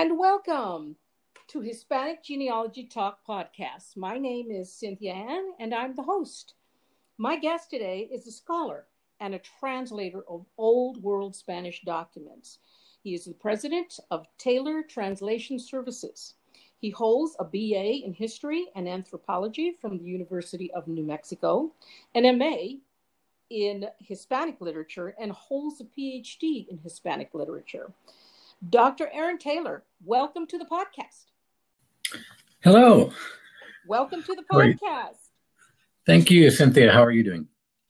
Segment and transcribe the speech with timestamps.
[0.00, 0.94] and welcome
[1.48, 3.96] to Hispanic Genealogy Talk podcast.
[3.96, 6.54] My name is Cynthia Anne, and I'm the host.
[7.16, 8.84] My guest today is a scholar
[9.18, 12.60] and a translator of Old World Spanish documents.
[13.02, 16.34] He is the president of Taylor Translation Services.
[16.78, 21.72] He holds a BA in History and Anthropology from the University of New Mexico,
[22.14, 22.78] an MA
[23.50, 27.92] in Hispanic Literature, and holds a PhD in Hispanic Literature.
[28.66, 29.08] Dr.
[29.12, 31.26] Aaron Taylor, welcome to the podcast.
[32.64, 33.12] Hello.
[33.86, 35.28] Welcome to the podcast.
[36.04, 36.92] Thank you, Cynthia.
[36.92, 37.46] How are you doing?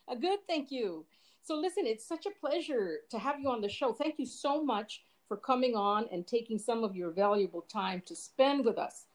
[0.07, 1.07] Uh, good, thank you.
[1.43, 3.95] So, listen, it's such a pleasure to have you on the show.
[3.95, 8.15] Thank you so much for coming on and taking some of your valuable time to
[8.15, 9.07] spend with us.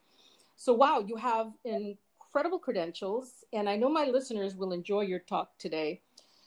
[0.56, 5.56] So, wow, you have incredible credentials, and I know my listeners will enjoy your talk
[5.60, 6.02] today.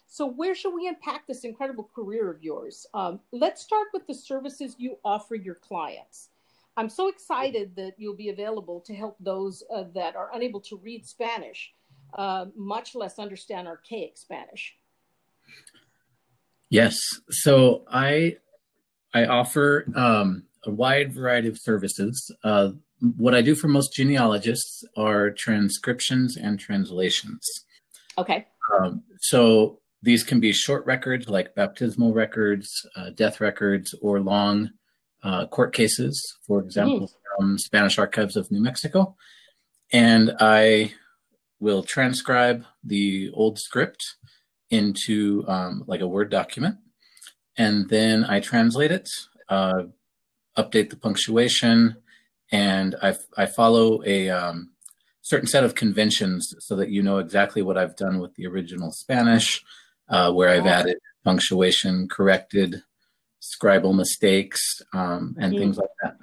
[0.09, 2.87] So, where should we unpack this incredible career of yours?
[2.95, 6.29] Um, let's start with the services you offer your clients.
[6.77, 10.77] I'm so excited that you'll be available to help those uh, that are unable to
[10.77, 11.73] read Spanish,
[12.17, 14.77] uh, much less understand archaic Spanish.
[16.69, 16.98] Yes.
[17.31, 18.37] So I
[19.15, 22.31] I offer um, a wide variety of services.
[22.45, 22.70] Uh,
[23.17, 27.41] what I do for most genealogists are transcriptions and translations.
[28.19, 28.47] Okay.
[28.75, 34.70] Um, so these can be short records like baptismal records, uh, death records, or long
[35.22, 37.36] uh, court cases, for example, mm.
[37.39, 39.17] from Spanish Archives of New Mexico.
[39.92, 40.92] And I
[41.58, 44.17] will transcribe the old script
[44.70, 46.77] into um, like a Word document.
[47.56, 49.08] And then I translate it,
[49.48, 49.84] uh,
[50.58, 51.97] update the punctuation,
[52.52, 54.70] and I, I follow a um,
[55.22, 58.92] certain set of conventions so that you know exactly what I've done with the original
[58.92, 59.64] Spanish
[60.09, 62.83] uh, where I've added punctuation, corrected
[63.41, 65.58] scribal mistakes, um, and mm.
[65.58, 66.17] things like that.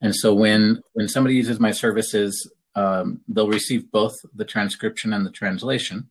[0.00, 5.26] And so when when somebody uses my services, um, they'll receive both the transcription and
[5.26, 6.08] the translation,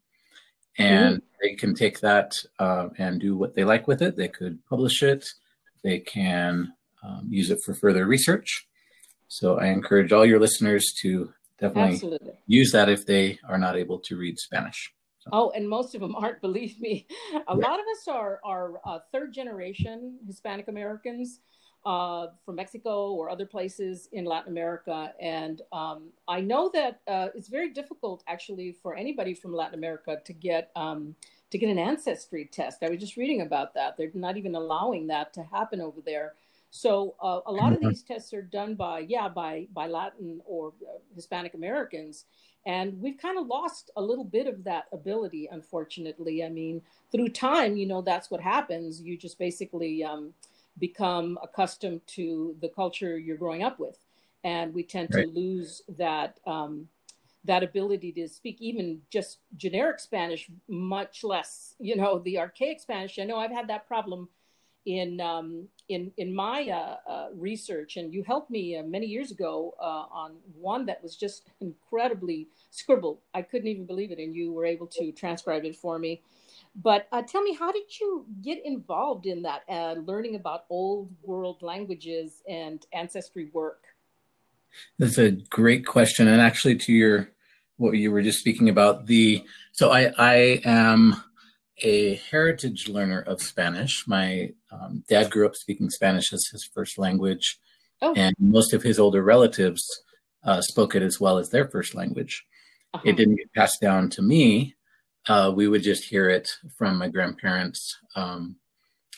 [0.78, 1.22] and mm.
[1.42, 4.16] they can take that uh, and do what they like with it.
[4.16, 5.28] They could publish it.
[5.84, 6.74] They can
[7.04, 8.68] um, use it for further research.
[9.28, 12.34] So I encourage all your listeners to definitely Absolutely.
[12.48, 14.92] use that if they are not able to read Spanish.
[15.32, 16.42] Oh, and most of them aren't.
[16.42, 17.08] Believe me,
[17.48, 21.40] a lot of us are are uh, third generation Hispanic Americans
[21.86, 27.28] uh, from Mexico or other places in Latin America, and um, I know that uh,
[27.36, 31.16] it's very difficult actually for anybody from Latin America to get um,
[31.52, 32.84] to get an ancestry test.
[32.84, 33.98] I was just reading about that.
[33.98, 36.34] They're not even allowing that to happen over there.
[36.72, 37.90] So uh, a lot of mm-hmm.
[37.90, 42.26] these tests are done by yeah by by Latin or uh, Hispanic Americans,
[42.66, 46.44] and we've kind of lost a little bit of that ability, unfortunately.
[46.44, 46.82] I mean,
[47.12, 49.02] through time, you know, that's what happens.
[49.02, 50.34] You just basically um,
[50.78, 53.98] become accustomed to the culture you're growing up with.
[54.44, 55.26] And we tend right.
[55.26, 56.88] to lose that um,
[57.46, 63.18] that ability to speak even just generic Spanish, much less, you know, the archaic Spanish.
[63.18, 64.28] I know I've had that problem
[64.90, 69.30] in um, in in my uh, uh, research, and you helped me uh, many years
[69.32, 73.20] ago uh, on one that was just incredibly scribbled.
[73.36, 76.22] I couldn't even believe it, and you were able to transcribe it for me.
[76.76, 81.10] But uh, tell me, how did you get involved in that, uh, learning about old
[81.24, 83.84] world languages and ancestry work?
[84.98, 87.30] That's a great question, and actually, to your
[87.78, 91.24] what you were just speaking about, the so I I am
[91.82, 94.08] a heritage learner of Spanish.
[94.08, 97.60] My um, dad grew up speaking Spanish as his first language,
[98.02, 98.14] oh.
[98.16, 99.84] and most of his older relatives
[100.44, 102.46] uh, spoke it as well as their first language.
[102.94, 103.04] Uh-huh.
[103.06, 104.76] It didn't get passed down to me.
[105.28, 108.56] Uh, we would just hear it from my grandparents um,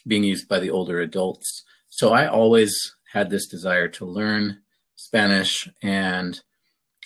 [0.06, 1.64] being used by the older adults.
[1.90, 4.62] So I always had this desire to learn
[4.96, 6.40] Spanish and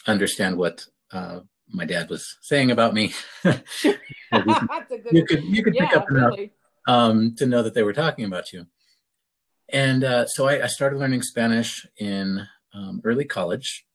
[0.07, 3.13] understand what uh, my dad was saying about me.
[3.43, 3.53] you,
[4.31, 6.39] could, you could, you could yeah, pick up enough
[6.87, 8.65] um, to know that they were talking about you.
[9.69, 13.85] And uh, so I, I, started learning Spanish in um, early college.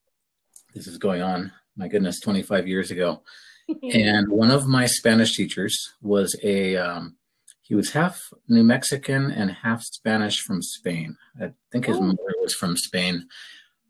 [0.75, 3.23] This is going on, my goodness, 25 years ago.
[3.95, 7.17] and one of my Spanish teachers was a, um,
[7.63, 11.17] he was half New Mexican and half Spanish from Spain.
[11.41, 12.03] I think his oh.
[12.03, 13.29] mother was from Spain.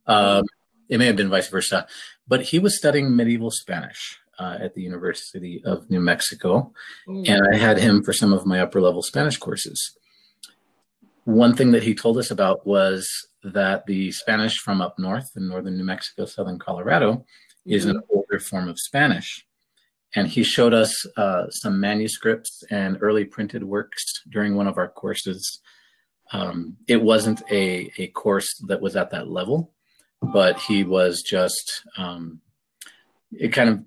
[0.07, 0.45] Um,
[0.91, 1.87] it may have been vice versa,
[2.29, 6.73] but he was studying medieval Spanish uh, at the University of New Mexico,
[7.09, 7.29] mm.
[7.29, 9.97] and I had him for some of my upper level Spanish courses.
[11.25, 13.09] One thing that he told us about was
[13.43, 17.73] that the Spanish from up north in northern New Mexico, southern Colorado, mm-hmm.
[17.73, 18.17] is an mm-hmm.
[18.17, 19.47] older form of Spanish.
[20.17, 24.89] And he showed us uh, some manuscripts and early printed works during one of our
[24.89, 25.61] courses
[26.33, 29.73] um, it wasn't a, a course that was at that level,
[30.21, 32.41] but he was just um,
[33.33, 33.85] it kind of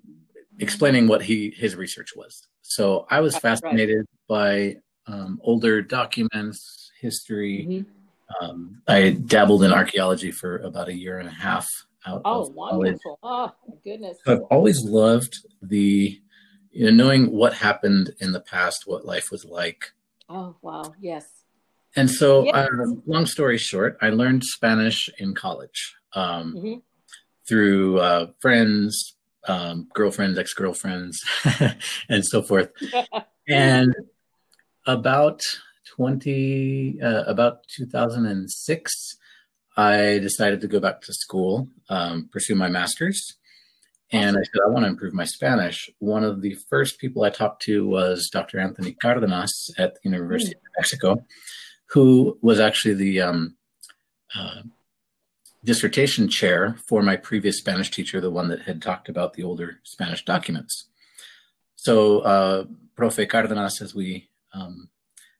[0.58, 2.46] explaining what he his research was.
[2.62, 4.76] So I was fascinated right.
[5.06, 7.66] by um, older documents, history.
[7.68, 8.44] Mm-hmm.
[8.44, 11.68] Um, I dabbled in archaeology for about a year and a half.
[12.06, 13.18] Out oh, wonderful!
[13.22, 13.52] College.
[13.56, 14.18] Oh, my goodness!
[14.24, 16.20] So I've always loved the
[16.70, 19.92] you know knowing what happened in the past, what life was like.
[20.28, 20.94] Oh wow!
[21.00, 21.26] Yes.
[21.96, 22.54] And so, yes.
[22.56, 26.78] uh, long story short, I learned Spanish in college um, mm-hmm.
[27.46, 29.16] through uh, friends,
[29.48, 31.22] um, girlfriends, ex girlfriends,
[32.08, 32.70] and so forth.
[33.48, 33.94] and
[34.86, 35.40] about
[35.96, 39.16] 20, uh, about 2006,
[39.76, 43.36] I decided to go back to school, um, pursue my master's.
[44.12, 45.90] And I said, I want to improve my Spanish.
[45.98, 48.60] One of the first people I talked to was Dr.
[48.60, 50.58] Anthony Cardenas at the University mm.
[50.58, 51.24] of Mexico,
[51.86, 53.56] who was actually the um,
[54.36, 54.62] uh,
[55.64, 59.80] dissertation chair for my previous Spanish teacher, the one that had talked about the older
[59.82, 60.88] Spanish documents.
[61.76, 62.64] So, uh,
[62.96, 64.88] Profe Cardenas, as we um,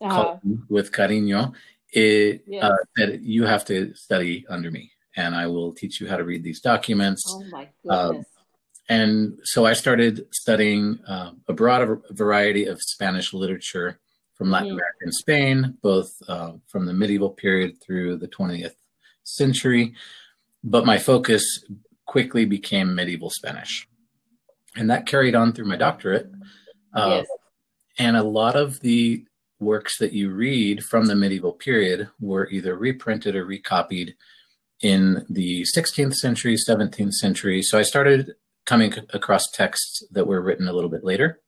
[0.01, 0.15] uh-huh.
[0.15, 1.53] call him with cariño,
[1.93, 2.65] it, yes.
[2.65, 6.25] uh, said, You have to study under me, and I will teach you how to
[6.25, 7.23] read these documents.
[7.29, 8.27] Oh, my uh, goodness.
[8.89, 14.01] and so I started studying uh, a broad variety of Spanish literature
[14.35, 14.79] from Latin mm-hmm.
[14.79, 18.75] America and Spain, both uh, from the medieval period through the 20th
[19.25, 19.95] century,
[20.63, 21.65] but my focus
[22.07, 23.89] quickly became medieval Spanish.
[24.77, 26.31] And that carried on through my doctorate.
[26.95, 27.27] Uh, yes.
[27.99, 29.25] And a lot of the
[29.61, 34.15] works that you read from the medieval period were either reprinted or recopied
[34.81, 37.63] in the 16th century, 17th century.
[37.63, 38.35] So I started
[38.67, 41.41] coming across texts that were written a little bit later,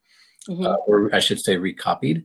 [0.49, 0.65] mm-hmm.
[0.65, 2.25] uh, or I should say recopied.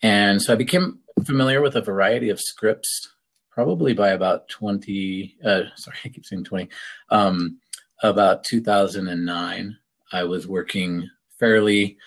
[0.00, 3.12] And so I became familiar with a variety of scripts
[3.52, 6.68] probably by about 20, uh, sorry, I keep saying 20,
[7.10, 7.58] um,
[8.02, 9.76] about 2009,
[10.12, 11.08] I was working
[11.38, 11.98] fairly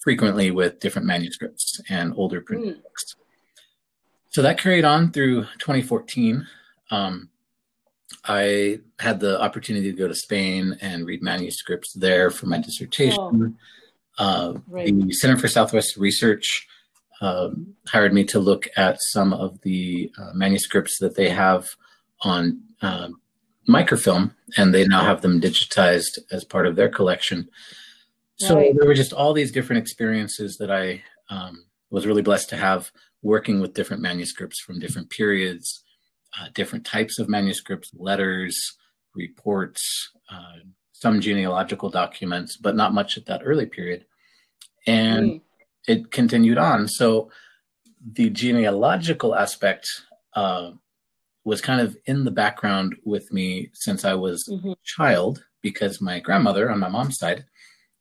[0.00, 2.82] frequently with different manuscripts and older printed mm.
[2.82, 3.16] books.
[4.30, 6.46] So that carried on through 2014.
[6.90, 7.28] Um,
[8.24, 13.18] I had the opportunity to go to Spain and read manuscripts there for my dissertation.
[13.18, 13.54] Oh,
[14.18, 14.94] uh, right.
[14.94, 16.66] The Center for Southwest Research
[17.20, 21.68] um, hired me to look at some of the uh, manuscripts that they have
[22.22, 23.08] on uh,
[23.66, 27.48] microfilm, and they now have them digitized as part of their collection.
[28.38, 28.74] So right.
[28.74, 32.90] there were just all these different experiences that I um, was really blessed to have
[33.22, 35.84] working with different manuscripts from different periods,
[36.38, 38.58] uh, different types of manuscripts, letters,
[39.14, 40.60] reports, uh,
[40.92, 44.06] some genealogical documents, but not much at that early period.
[44.86, 45.40] And mm
[45.86, 46.88] it continued on.
[46.88, 47.30] So
[48.12, 49.88] the genealogical aspect
[50.34, 50.72] uh,
[51.44, 54.70] was kind of in the background with me since I was mm-hmm.
[54.70, 57.44] a child, because my grandmother on my mom's side,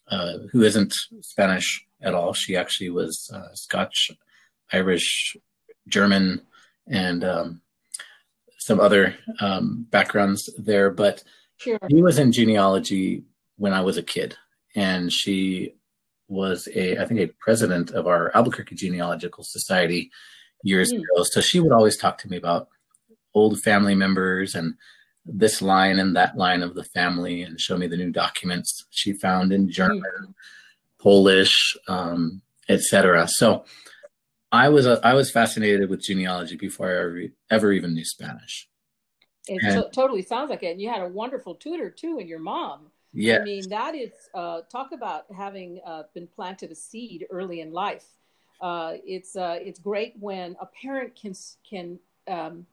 [0.10, 4.12] uh, who isn't Spanish at all, she actually was uh, Scotch,
[4.72, 5.36] Irish,
[5.88, 6.42] German,
[6.88, 7.62] and um,
[8.58, 10.90] some other um, backgrounds there.
[10.90, 11.24] But
[11.58, 11.80] sure.
[11.90, 13.24] he was in genealogy
[13.58, 14.38] when I was a kid,
[14.76, 15.76] and she
[16.30, 20.12] was a, I think, a president of our Albuquerque Genealogical Society
[20.64, 20.98] years mm.
[20.98, 21.24] ago.
[21.24, 22.70] So she would always talk to me about
[23.34, 24.76] old family members and
[25.26, 29.14] this line and that line of the family and show me the new documents she
[29.14, 30.34] found in German, mm.
[31.00, 33.28] Polish, um, etc.
[33.28, 33.66] So
[34.52, 38.68] I was uh, I was fascinated with genealogy before I ever, ever even knew Spanish.
[39.48, 40.72] It and, t- totally sounds like it.
[40.72, 42.92] And you had a wonderful tutor too, and your mom.
[43.14, 43.40] Yeah.
[43.40, 47.72] I mean, that is, uh, talk about having uh, been planted a seed early in
[47.72, 48.06] life.
[48.62, 51.34] Uh, it's, uh, it's great when a parent can,
[51.68, 52.66] can um,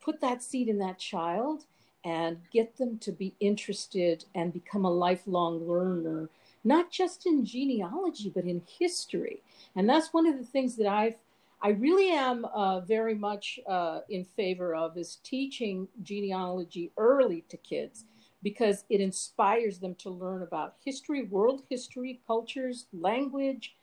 [0.00, 1.64] put that seed in that child
[2.04, 6.28] and get them to be interested and become a lifelong learner,
[6.64, 9.42] not just in genealogy, but in history.
[9.76, 11.16] And that's one of the things that I've
[11.64, 17.56] I really am uh, very much uh, in favor of is teaching genealogy early to
[17.56, 18.04] kids
[18.42, 23.76] because it inspires them to learn about history, world history, cultures, language,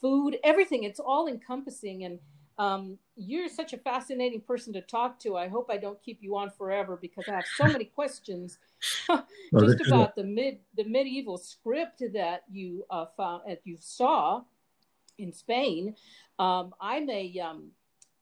[0.00, 0.84] food, everything.
[0.84, 2.04] It's all encompassing.
[2.04, 2.18] And
[2.58, 5.36] um, you're such a fascinating person to talk to.
[5.36, 8.58] I hope I don't keep you on forever because I have so many questions
[9.58, 14.42] just about the mid the medieval script that you uh, found that you saw
[15.18, 15.96] in Spain.
[16.38, 17.70] Um, I'm a um,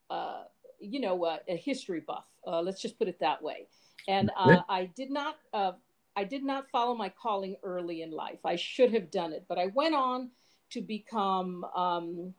[0.09, 0.43] uh,
[0.79, 2.25] you know uh, a history buff.
[2.45, 3.67] Uh, let's just put it that way
[4.07, 5.73] and uh, I did not uh,
[6.15, 8.39] I did not follow my calling early in life.
[8.45, 10.31] I should have done it, but I went on
[10.71, 12.33] to become um,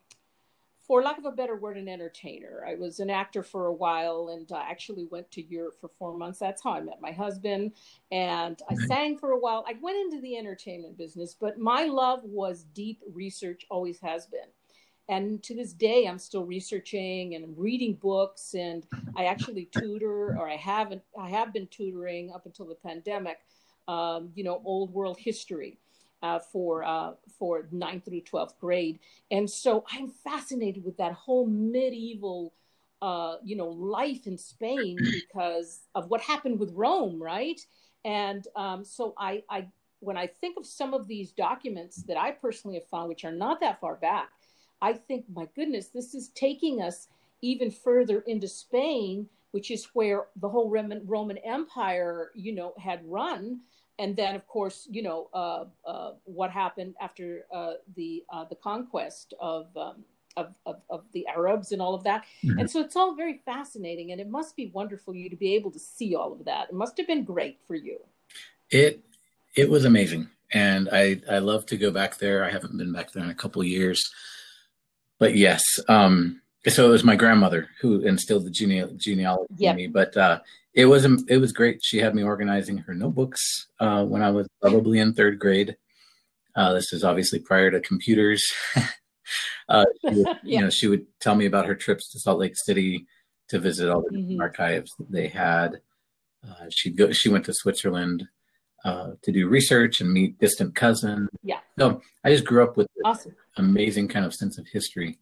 [0.87, 2.65] for lack of a better word, an entertainer.
[2.65, 6.17] I was an actor for a while and I actually went to Europe for four
[6.17, 6.39] months.
[6.39, 7.73] That's how I met my husband.
[8.09, 9.65] And I sang for a while.
[9.67, 14.47] I went into the entertainment business, but my love was deep research, always has been.
[15.09, 18.53] And to this day, I'm still researching and reading books.
[18.53, 18.85] And
[19.15, 23.39] I actually tutor, or I haven't, I have been tutoring up until the pandemic,
[23.87, 25.77] um, you know, old world history
[26.21, 28.99] uh, for uh, for ninth through twelfth grade,
[29.31, 32.53] and so I'm fascinated with that whole medieval,
[33.01, 34.97] uh, you know, life in Spain
[35.27, 37.59] because of what happened with Rome, right?
[38.05, 39.67] And um, so I, I,
[39.99, 43.31] when I think of some of these documents that I personally have found, which are
[43.31, 44.29] not that far back,
[44.81, 47.07] I think, my goodness, this is taking us
[47.41, 53.01] even further into Spain, which is where the whole Roman, Roman Empire, you know, had
[53.05, 53.61] run
[53.99, 58.55] and then of course you know uh, uh, what happened after uh, the uh, the
[58.55, 60.03] conquest of, um,
[60.35, 62.59] of, of of the Arabs and all of that, mm-hmm.
[62.59, 65.71] and so it's all very fascinating, and it must be wonderful you to be able
[65.71, 66.69] to see all of that.
[66.69, 67.99] It must have been great for you.
[68.69, 69.03] It
[69.55, 72.43] it was amazing, and I I love to go back there.
[72.43, 74.11] I haven't been back there in a couple years,
[75.19, 75.63] but yes.
[75.87, 79.71] Um, so it was my grandmother who instilled the gene- genealogy yep.
[79.71, 79.87] in me.
[79.87, 80.39] But uh,
[80.73, 81.79] it was it was great.
[81.83, 85.77] She had me organizing her notebooks uh, when I was probably in third grade.
[86.55, 88.43] Uh, this is obviously prior to computers.
[89.69, 90.35] uh, would, yeah.
[90.43, 93.05] You know, she would tell me about her trips to Salt Lake City
[93.49, 94.41] to visit all the mm-hmm.
[94.41, 95.81] archives that they had.
[96.47, 97.11] Uh, she'd go.
[97.11, 98.27] She went to Switzerland
[98.87, 101.27] uh, to do research and meet distant cousins.
[101.43, 101.59] Yeah.
[101.77, 103.35] So I just grew up with awesome.
[103.57, 105.19] amazing kind of sense of history.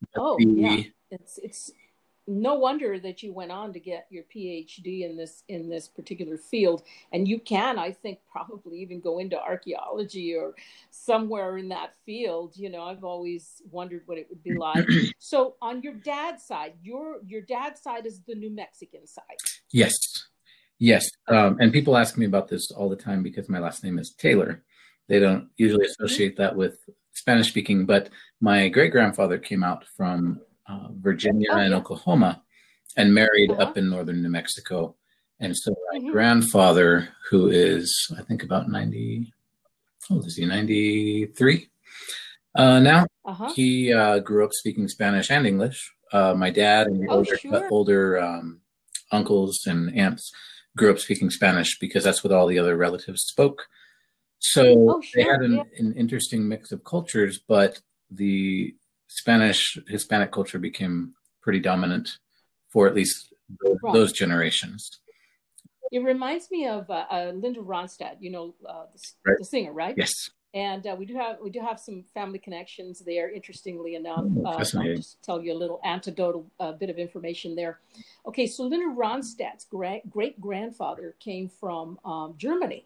[0.00, 1.72] But oh the, yeah, it's it's
[2.28, 6.36] no wonder that you went on to get your phd in this in this particular
[6.36, 10.54] field and you can i think probably even go into archaeology or
[10.90, 14.86] somewhere in that field you know i've always wondered what it would be like
[15.18, 19.24] so on your dad's side your your dad's side is the new mexican side
[19.72, 20.28] yes
[20.80, 23.98] yes um, and people ask me about this all the time because my last name
[23.98, 24.64] is taylor
[25.06, 26.04] they don't usually mm-hmm.
[26.04, 26.76] associate that with
[27.12, 28.08] spanish speaking but
[28.40, 31.76] my great grandfather came out from uh, Virginia oh, and yeah.
[31.76, 32.42] Oklahoma
[32.96, 33.62] and married uh-huh.
[33.62, 34.96] up in northern New Mexico.
[35.38, 36.10] And so my mm-hmm.
[36.10, 39.32] grandfather, who is, I think, about 90,
[40.08, 41.68] how old is he, 93
[42.54, 43.06] uh, now?
[43.24, 43.52] Uh-huh.
[43.54, 45.92] He uh, grew up speaking Spanish and English.
[46.12, 47.68] Uh, my dad and oh, older, sure.
[47.70, 48.60] older um,
[49.12, 50.32] uncles and aunts
[50.80, 53.66] grew up speaking Spanish because that's what all the other relatives spoke.
[54.38, 55.22] So oh, sure.
[55.22, 55.62] they had an, yeah.
[55.76, 58.74] an interesting mix of cultures, but the
[59.06, 62.08] Spanish Hispanic culture became pretty dominant
[62.70, 63.92] for at least those, right.
[63.92, 65.00] those generations.
[65.92, 69.36] It reminds me of uh, uh, Linda Ronstadt, you know, uh, the, right.
[69.38, 69.94] the, singer, right?
[69.98, 70.30] Yes.
[70.52, 73.30] And uh, we do have we do have some family connections there.
[73.30, 77.54] Interestingly enough, oh, uh, I'll just tell you a little anecdotal uh, bit of information
[77.54, 77.78] there.
[78.26, 82.84] Okay, so Linda Ronstadt's great grandfather came from um, Germany,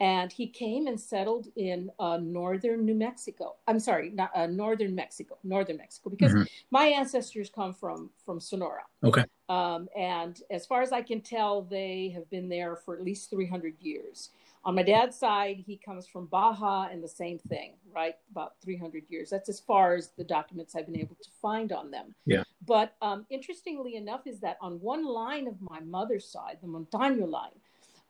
[0.00, 3.54] and he came and settled in uh, northern New Mexico.
[3.66, 6.42] I'm sorry, not uh, northern Mexico, northern Mexico, because mm-hmm.
[6.70, 8.82] my ancestors come from from Sonora.
[9.02, 9.24] Okay.
[9.48, 13.30] Um, and as far as I can tell, they have been there for at least
[13.30, 14.30] 300 years.
[14.64, 18.14] On my dad's side, he comes from Baja, and the same thing, right?
[18.30, 19.28] About 300 years.
[19.28, 22.14] That's as far as the documents I've been able to find on them.
[22.26, 22.44] Yeah.
[22.64, 27.28] But um, interestingly enough, is that on one line of my mother's side, the Montaño
[27.28, 27.58] line,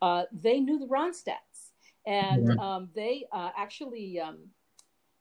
[0.02, 1.71] uh, they knew the Ronstadts
[2.06, 4.38] and um, they uh, actually um,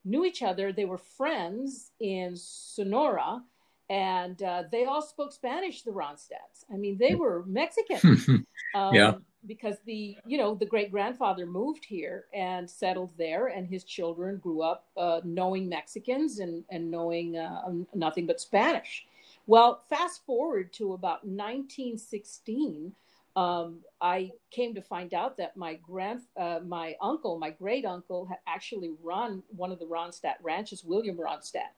[0.04, 0.74] knew each other.
[0.74, 3.44] They were friends in Sonora,
[3.92, 5.82] and uh, they all spoke Spanish.
[5.82, 6.64] The Ronstadts.
[6.74, 8.46] I mean, they were Mexican.
[8.76, 9.16] um, yeah.
[9.46, 14.38] Because the you know the great grandfather moved here and settled there, and his children
[14.38, 19.06] grew up uh, knowing Mexicans and and knowing uh, nothing but Spanish.
[19.48, 22.94] Well, fast forward to about 1916
[23.36, 28.26] um, I came to find out that my grand, uh, my uncle, my great uncle,
[28.26, 31.72] had actually run one of the Ronstadt ranches, William Ronstadt,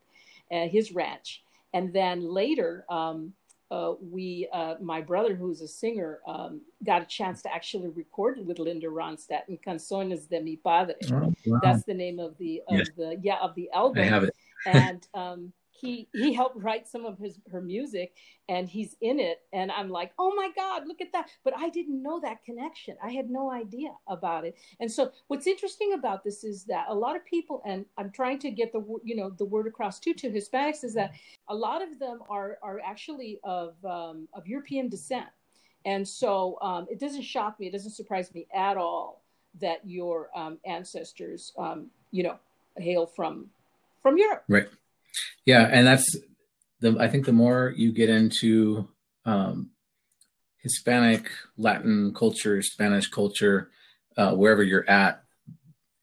[0.51, 1.43] uh, his ranch.
[1.73, 3.33] And then later, um,
[3.71, 8.37] uh, we, uh, my brother, who's a singer, um, got a chance to actually record
[8.45, 10.95] with Linda Ronstadt in Canciones de mi Padre.
[11.11, 11.59] Oh, wow.
[11.63, 12.89] That's the name of the of yes.
[12.95, 14.03] the yeah of the album.
[14.03, 14.35] I have it.
[14.67, 18.13] and um, he he helped write some of his her music
[18.47, 19.41] and he's in it.
[19.51, 21.29] And i'm like oh my god look at that.
[21.43, 22.95] But i didn't know that connection.
[23.03, 24.55] I had no idea about it.
[24.79, 28.39] And so what's interesting about this is that a lot of people and i'm trying
[28.39, 31.13] to get the you know the word across too to hispanics is that
[31.49, 35.27] a lot of them are are actually of um, of european descent.
[35.85, 37.67] And so um, it doesn't shock me.
[37.67, 39.21] It doesn't surprise me at all
[39.59, 42.37] that your um, ancestors um, you know
[42.77, 43.47] hail from
[44.01, 44.43] from europe.
[44.47, 44.67] Right
[45.45, 46.17] yeah, and that's
[46.79, 48.89] the I think the more you get into
[49.25, 49.71] um,
[50.57, 53.71] Hispanic, Latin culture, Spanish culture,
[54.17, 55.23] uh, wherever you're at,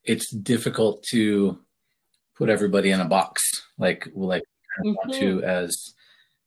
[0.05, 1.59] it's difficult to
[2.37, 3.43] put everybody in a box
[3.79, 4.93] like like mm-hmm.
[4.93, 5.45] want to mm-hmm.
[5.45, 5.95] as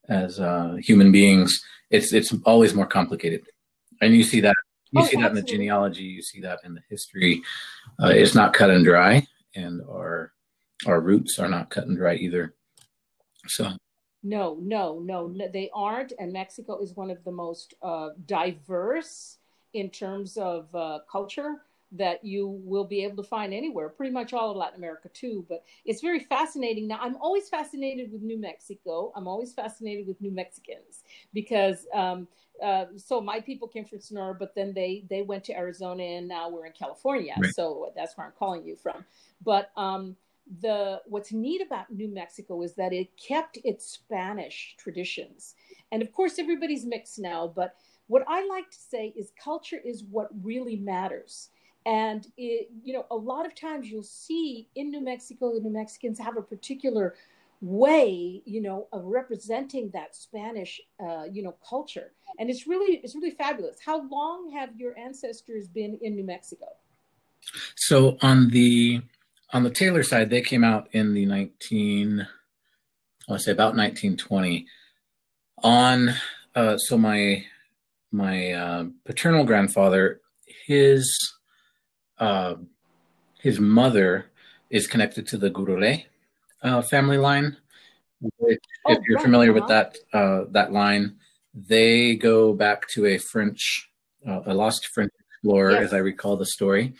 [0.09, 1.61] as uh, human beings.
[1.89, 3.41] It's it's always more complicated,
[4.01, 4.55] and you see that
[4.91, 7.41] you oh, see that in the genealogy, you see that in the history.
[8.01, 10.33] Uh, it's not cut and dry, and our
[10.85, 12.55] our roots are not cut and dry either.
[13.47, 13.71] So
[14.23, 16.13] no, no, no, they aren't.
[16.17, 19.37] And Mexico is one of the most uh, diverse
[19.73, 21.61] in terms of uh, culture
[21.95, 25.45] that you will be able to find anywhere, pretty much all of Latin America too.
[25.47, 26.87] But it's very fascinating.
[26.87, 29.11] Now, I'm always fascinated with New Mexico.
[29.15, 32.27] I'm always fascinated with New Mexicans because um,
[32.63, 36.27] uh, so my people came from Sonora, but then they they went to Arizona, and
[36.27, 37.35] now we're in California.
[37.39, 37.53] Right.
[37.53, 39.05] So that's where I'm calling you from.
[39.43, 40.15] But um,
[40.61, 45.55] the what's neat about New Mexico is that it kept its Spanish traditions,
[45.91, 47.51] and of course everybody's mixed now.
[47.53, 47.75] But
[48.07, 51.49] what I like to say is culture is what really matters.
[51.85, 55.69] And it, you know, a lot of times you'll see in New Mexico, the New
[55.69, 57.15] Mexicans have a particular
[57.59, 63.15] way, you know, of representing that Spanish, uh, you know, culture, and it's really, it's
[63.15, 63.77] really fabulous.
[63.85, 66.67] How long have your ancestors been in New Mexico?
[67.75, 69.01] So on the
[69.53, 73.75] on the Taylor side, they came out in the 19, I want to say about
[73.75, 74.65] 1920.
[75.63, 76.13] On
[76.55, 77.45] uh, so my
[78.11, 80.19] my uh, paternal grandfather,
[80.65, 81.15] his
[82.17, 82.55] uh,
[83.39, 84.25] his mother
[84.69, 86.03] is connected to the Gurule
[86.63, 87.55] uh, family line.
[88.37, 91.17] Which, oh, if you're familiar with that uh, that line,
[91.53, 93.89] they go back to a French,
[94.27, 95.83] uh, a lost French explorer, yes.
[95.85, 96.95] as I recall the story,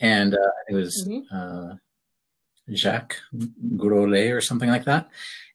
[0.00, 0.34] and
[0.68, 1.06] it was.
[1.06, 1.76] Mm-hmm
[2.72, 3.16] Jacques
[3.76, 5.08] Grollet or something like that.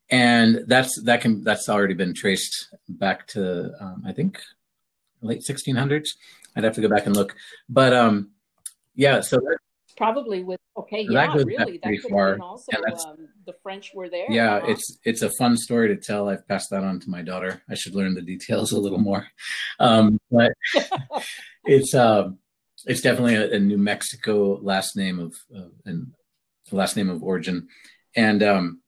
[0.10, 4.42] And that's that can that's already been traced back to um, I think
[5.22, 6.10] late 1600s.
[6.56, 7.36] I'd have to go back and look,
[7.68, 8.32] but um,
[8.96, 9.22] yeah.
[9.22, 9.58] So that,
[9.98, 12.28] probably with okay, yeah, really, that could far.
[12.30, 12.72] have been also
[13.10, 14.30] um, the French were there.
[14.30, 16.30] Yeah, it's it's a fun story to tell.
[16.30, 17.64] I've passed that on to my daughter.
[17.70, 19.28] I should learn the details a little more,
[19.80, 20.54] um, but
[21.66, 22.40] it's um,
[22.86, 25.34] it's definitely a, a, New Mexico last name of,
[25.86, 26.23] and the
[26.72, 27.68] last name of origin.
[28.16, 28.82] And um,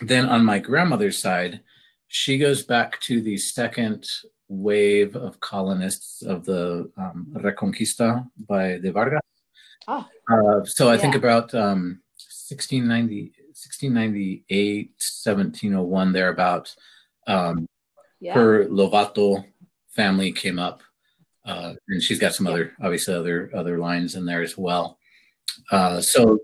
[0.00, 1.60] then on my grandmother's side,
[2.08, 4.06] she goes back to the second
[4.48, 9.20] wave of colonists of the um, Reconquista by de Vargas.
[9.86, 10.92] Oh, uh, so yeah.
[10.92, 12.00] I think about um,
[12.48, 16.74] 1690, 1698, 1701, thereabout.
[17.26, 17.66] Um,
[18.20, 18.34] yeah.
[18.34, 19.44] Her Lovato
[19.90, 20.82] family came up,
[21.44, 22.52] uh, and she's got some yeah.
[22.52, 24.98] other, obviously, other other lines in there as well.
[25.70, 26.38] Uh, so.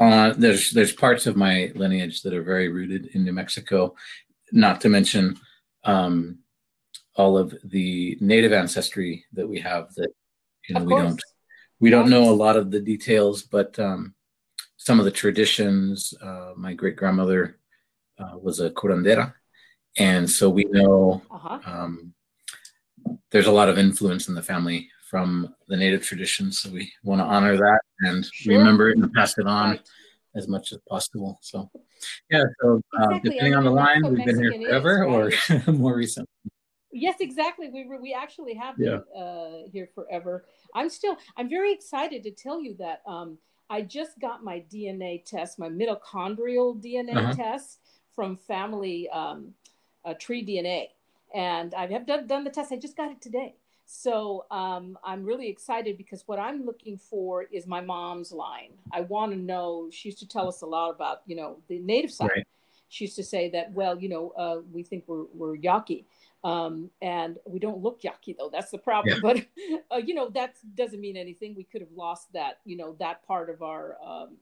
[0.00, 3.94] Uh, there's there's parts of my lineage that are very rooted in New Mexico,
[4.52, 5.38] not to mention
[5.84, 6.38] um,
[7.16, 9.92] all of the native ancestry that we have.
[9.94, 10.10] That
[10.68, 11.22] you know we don't
[11.80, 14.14] we don't know a lot of the details, but um,
[14.76, 16.14] some of the traditions.
[16.22, 17.58] Uh, my great grandmother
[18.18, 19.34] uh, was a curandera,
[19.98, 21.58] and so we know uh-huh.
[21.66, 22.14] um,
[23.30, 26.60] there's a lot of influence in the family from the native traditions.
[26.60, 28.56] So we want to honor that and sure.
[28.56, 29.80] remember it and pass it on right.
[30.34, 31.38] as much as possible.
[31.42, 31.70] So,
[32.30, 32.44] yeah.
[32.62, 33.30] So uh, exactly.
[33.30, 35.68] depending on the line, we've Mexican been here forever is, right?
[35.68, 36.26] or more recent.
[36.92, 37.68] Yes, exactly.
[37.68, 39.00] We were, we actually have yeah.
[39.12, 40.46] been uh, here forever.
[40.74, 43.36] I'm still I'm very excited to tell you that um,
[43.68, 47.34] I just got my DNA test, my mitochondrial DNA uh-huh.
[47.34, 47.80] test
[48.14, 49.52] from family um,
[50.06, 50.86] uh, tree DNA,
[51.34, 52.72] and I have done, done the test.
[52.72, 53.56] I just got it today.
[53.84, 58.72] So um, I'm really excited because what I'm looking for is my mom's line.
[58.92, 59.88] I want to know.
[59.92, 62.30] She used to tell us a lot about you know the native side.
[62.36, 62.46] Right.
[62.88, 66.06] She used to say that well you know uh, we think we're we're Yaqui.
[66.44, 68.50] Um, and we don't look Yaqui though.
[68.50, 69.14] That's the problem.
[69.14, 69.20] Yeah.
[69.22, 71.54] But uh, you know that doesn't mean anything.
[71.54, 74.36] We could have lost that you know that part of our um,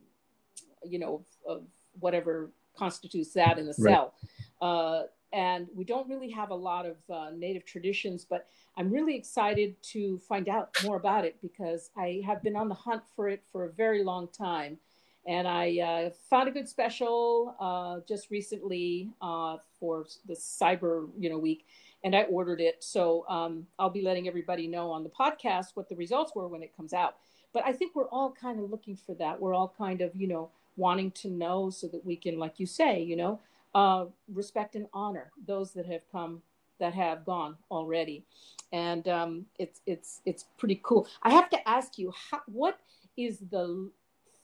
[0.84, 1.62] you know of, of
[1.98, 3.92] whatever constitutes that in the right.
[3.92, 4.14] cell.
[4.60, 9.16] Uh, and we don't really have a lot of uh, native traditions but i'm really
[9.16, 13.28] excited to find out more about it because i have been on the hunt for
[13.28, 14.78] it for a very long time.
[15.26, 21.28] And i uh, found a good special uh, just recently uh, for the cyber you
[21.30, 21.66] know week
[22.02, 22.82] and i ordered it.
[22.82, 26.62] So um, i'll be letting everybody know on the podcast what the results were when
[26.62, 27.16] it comes out.
[27.52, 29.40] But i think we're all kind of looking for that.
[29.40, 32.66] We're all kind of you know wanting to know so that we can like you
[32.66, 33.38] say you know
[33.74, 36.42] uh, respect and honor those that have come
[36.78, 38.24] that have gone already
[38.72, 42.78] and um, it's it's it's pretty cool i have to ask you how, what
[43.16, 43.90] is the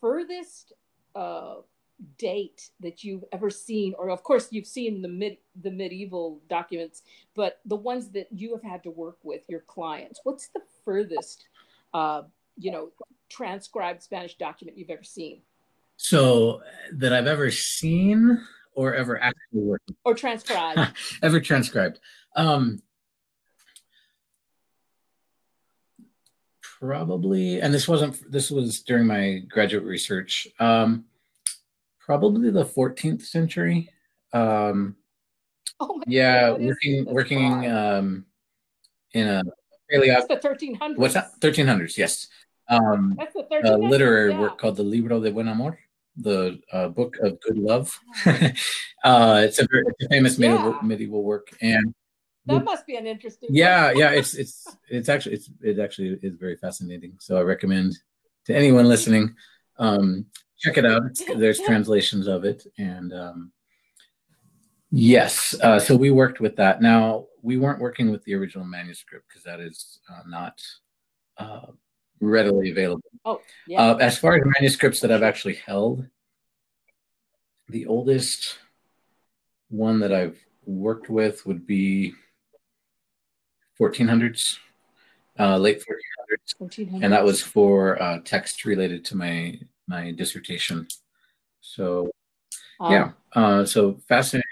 [0.01, 0.73] furthest
[1.15, 1.57] uh,
[2.19, 7.03] date that you've ever seen, or of course you've seen the mid the medieval documents,
[7.35, 10.21] but the ones that you have had to work with your clients.
[10.25, 11.45] What's the furthest,
[11.95, 12.23] uh,
[12.59, 12.91] you know,
[13.29, 15.41] transcribed Spanish document you've ever seen?
[15.97, 16.61] So
[16.93, 18.41] that I've ever seen
[18.77, 20.93] or ever actually worked or transcribed.
[21.23, 21.99] ever transcribed.
[22.37, 22.83] Um,
[26.61, 28.31] probably, and this wasn't.
[28.31, 30.47] This was during my graduate research.
[30.61, 31.07] Um,
[31.99, 33.91] probably the 14th century.
[34.33, 34.97] Um,
[35.81, 38.27] oh yeah, God, working working um,
[39.12, 39.43] in a
[39.91, 40.09] fairly.
[40.09, 40.99] That's the 1300s.
[40.99, 41.41] What's that?
[41.41, 41.97] 1300s.
[41.97, 42.29] Yes.
[42.69, 43.75] Um, That's the 1300s.
[43.75, 44.41] A literary yeah.
[44.41, 45.79] work called the Libro de Buen Amor
[46.17, 47.99] the uh, Book of Good Love.
[48.27, 50.81] uh, it's, a, it's a famous medieval, yeah.
[50.83, 51.95] medieval work, and
[52.47, 53.49] that must be an interesting.
[53.53, 57.15] Yeah, yeah, it's it's it's actually it's it actually is very fascinating.
[57.19, 57.99] So I recommend
[58.45, 59.35] to anyone listening,
[59.79, 60.27] um,
[60.59, 61.03] check it out.
[61.37, 63.53] There's translations of it, and um,
[64.93, 66.81] yes, uh, so we worked with that.
[66.81, 70.61] Now we weren't working with the original manuscript because that is uh, not
[71.39, 71.73] uh,
[72.21, 73.11] readily available.
[73.25, 73.83] Oh, yeah.
[73.83, 76.07] Uh, as far as manuscripts that I've actually held,
[77.69, 78.59] the oldest
[79.69, 82.15] one that I've worked with would be
[83.81, 84.59] 1400s,
[85.39, 90.87] uh, late 1400s, 1400s, and that was for uh, text related to my my dissertation.
[91.61, 92.11] So,
[92.81, 94.46] um, yeah, uh, so fascinating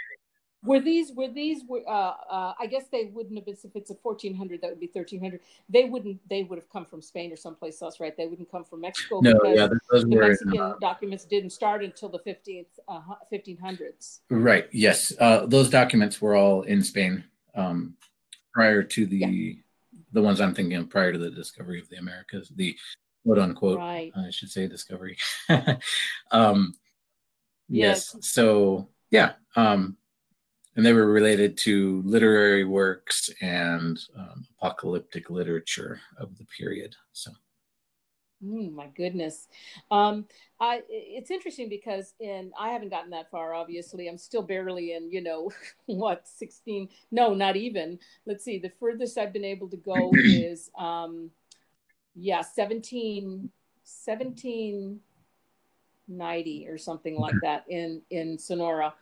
[0.64, 3.90] were these were these were uh, uh, I guess they wouldn't have been if it's
[3.90, 5.40] a fourteen hundred that would be thirteen hundred.
[5.68, 8.16] They wouldn't they would have come from Spain or someplace else, right?
[8.16, 9.20] They wouldn't come from Mexico.
[9.20, 13.59] No, yeah, those the were Mexican uh, documents didn't start until the fifteenth uh, fifteen
[13.59, 14.22] hundreds.
[14.31, 14.68] Right.
[14.72, 17.24] Yes, uh, those documents were all in Spain
[17.55, 17.94] um,
[18.53, 19.53] prior to the yeah.
[20.12, 22.50] the ones I'm thinking of prior to the discovery of the Americas.
[22.55, 22.77] The
[23.24, 24.12] quote unquote, right.
[24.16, 25.18] I should say, discovery.
[26.31, 26.74] um,
[27.68, 28.12] yes.
[28.14, 28.16] yes.
[28.20, 29.33] So yeah.
[29.57, 29.98] Um,
[30.76, 36.96] and they were related to literary works and um, apocalyptic literature of the period.
[37.12, 37.30] So,
[38.44, 39.46] mm, my goodness,
[39.90, 40.26] um,
[40.60, 43.54] I it's interesting because in I haven't gotten that far.
[43.54, 45.12] Obviously, I'm still barely in.
[45.12, 45.52] You know,
[45.87, 46.88] what 16?
[47.12, 48.00] No, not even.
[48.26, 48.58] Let's see.
[48.58, 51.30] The furthest I've been able to go is, um,
[52.16, 53.48] yeah, 17,
[53.84, 58.94] 1790 or something like that in in Sonora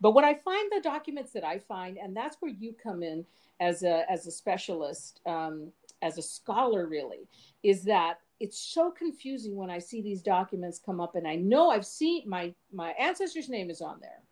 [0.00, 3.24] but when I find the documents that I find, and that's where you come in
[3.60, 7.28] as a as a specialist, um, as a scholar, really,
[7.62, 11.70] is that it's so confusing when I see these documents come up, and I know
[11.70, 14.22] I've seen my my ancestor's name is on there,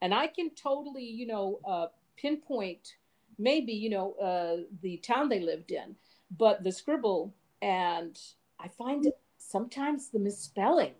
[0.00, 1.86] and I can totally, you know, uh,
[2.16, 2.96] pinpoint
[3.38, 5.94] maybe you know uh, the town they lived in,
[6.36, 8.18] but the scribble, and
[8.58, 10.94] I find it sometimes the misspelling.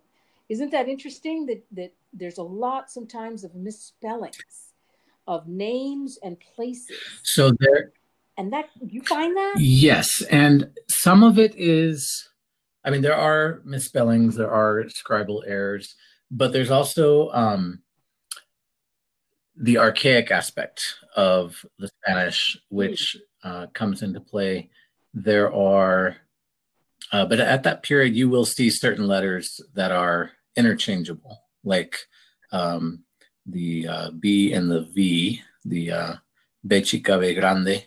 [0.47, 4.73] Isn't that interesting that that there's a lot sometimes of misspellings
[5.27, 6.97] of names and places.
[7.23, 7.91] So there
[8.37, 9.55] and that you find that?
[9.59, 12.29] Yes, and some of it is
[12.83, 15.95] I mean there are misspellings, there are scribal errors,
[16.31, 17.81] but there's also um
[19.61, 24.69] the archaic aspect of the Spanish, which uh, comes into play.
[25.13, 26.15] There are,
[27.11, 31.97] uh, but at that period, you will see certain letters that are interchangeable like
[32.51, 33.03] um,
[33.45, 36.15] the uh, B and the V, the uh,
[36.65, 37.85] B chica, B grande,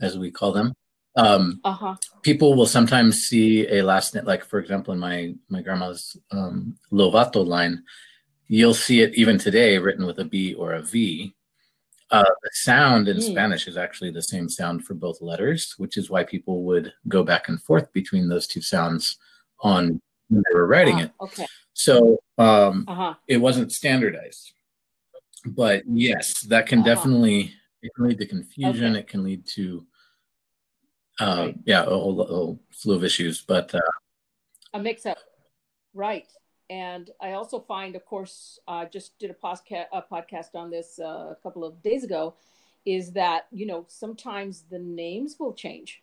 [0.00, 0.74] as we call them.
[1.14, 1.96] Um, uh-huh.
[2.22, 6.76] People will sometimes see a last name, like for example, in my my grandma's um,
[6.90, 7.82] Lovato line,
[8.48, 11.34] you'll see it even today written with a B or a V.
[12.10, 13.22] Uh, the sound in mm.
[13.22, 17.22] Spanish is actually the same sound for both letters, which is why people would go
[17.22, 19.16] back and forth between those two sounds
[19.60, 21.12] on when they were writing uh, it.
[21.22, 21.46] Okay.
[21.74, 23.14] So um, uh-huh.
[23.26, 24.52] it wasn't standardized.
[25.44, 26.94] But yes, that can uh-huh.
[26.94, 28.92] definitely it can lead to confusion.
[28.92, 29.00] Okay.
[29.00, 29.86] It can lead to
[31.20, 31.58] uh, right.
[31.64, 33.42] yeah, a whole, a whole, slew of issues.
[33.42, 33.80] But uh,
[34.72, 35.18] a mix up,
[35.94, 36.26] right?
[36.70, 40.98] And I also find, of course, uh, just did a podcast, a podcast on this
[40.98, 42.34] uh, a couple of days ago,
[42.86, 46.02] is that you know sometimes the names will change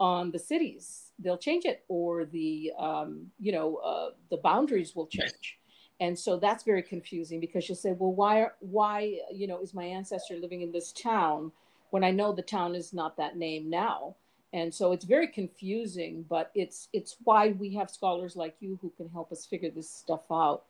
[0.00, 5.06] on the cities they'll change it or the um, you know uh, the boundaries will
[5.06, 5.58] change.
[6.00, 9.84] And so that's very confusing because you'll say well why why you know is my
[9.84, 11.52] ancestor living in this town
[11.90, 14.16] when i know the town is not that name now?
[14.52, 18.90] And so it's very confusing but it's it's why we have scholars like you who
[18.96, 20.64] can help us figure this stuff out.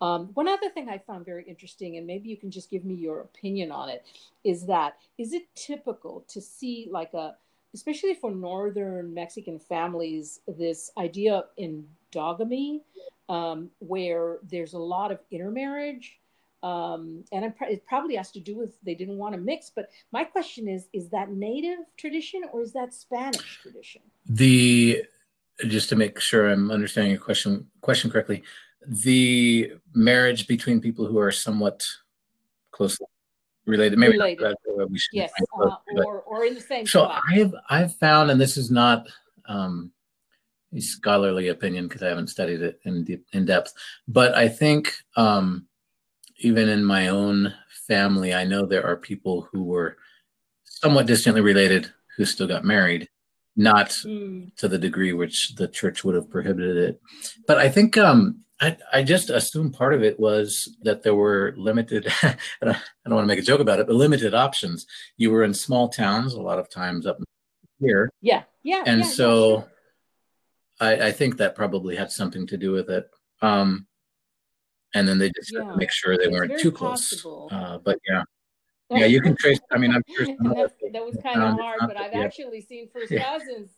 [0.00, 2.94] Um, one other thing i found very interesting and maybe you can just give me
[2.94, 4.04] your opinion on it
[4.42, 7.36] is that is it typical to see like a
[7.74, 12.80] especially for northern Mexican families, this idea of endogamy,
[13.28, 16.18] um, where there's a lot of intermarriage.
[16.62, 19.70] Um, and it probably has to do with they didn't want to mix.
[19.74, 24.02] But my question is: Is that native tradition or is that Spanish tradition?
[24.26, 25.02] The
[25.66, 28.44] just to make sure I'm understanding your question question correctly,
[28.86, 31.84] the marriage between people who are somewhat
[32.70, 33.06] closely
[33.66, 34.54] related, maybe related.
[34.88, 36.86] we should yes, uh, or or in the same.
[36.86, 37.10] So.
[37.30, 39.08] I've I've found, and this is not
[39.46, 39.92] um,
[40.74, 43.72] a scholarly opinion because I haven't studied it in deep, in depth,
[44.08, 45.66] but I think um,
[46.38, 47.52] even in my own
[47.86, 49.96] family, I know there are people who were
[50.64, 53.08] somewhat distantly related who still got married,
[53.56, 54.54] not mm.
[54.56, 57.00] to the degree which the church would have prohibited it.
[57.46, 61.52] But I think um, I, I just assume part of it was that there were
[61.56, 64.86] limited, I don't want to make a joke about it, but limited options.
[65.16, 67.18] You were in small towns a lot of times up
[67.80, 68.10] here.
[68.20, 68.84] Yeah, yeah.
[68.86, 69.72] And yeah, so sure.
[70.80, 73.10] I, I think that probably had something to do with it.
[73.40, 73.86] Um,
[74.94, 75.74] and then they just yeah.
[75.74, 77.26] make sure they weren't too close.
[77.50, 78.22] Uh, but yeah,
[78.98, 79.60] yeah, you can trace.
[79.70, 83.70] I mean, I'm sure that was kind of hard, but I've actually seen first cousins.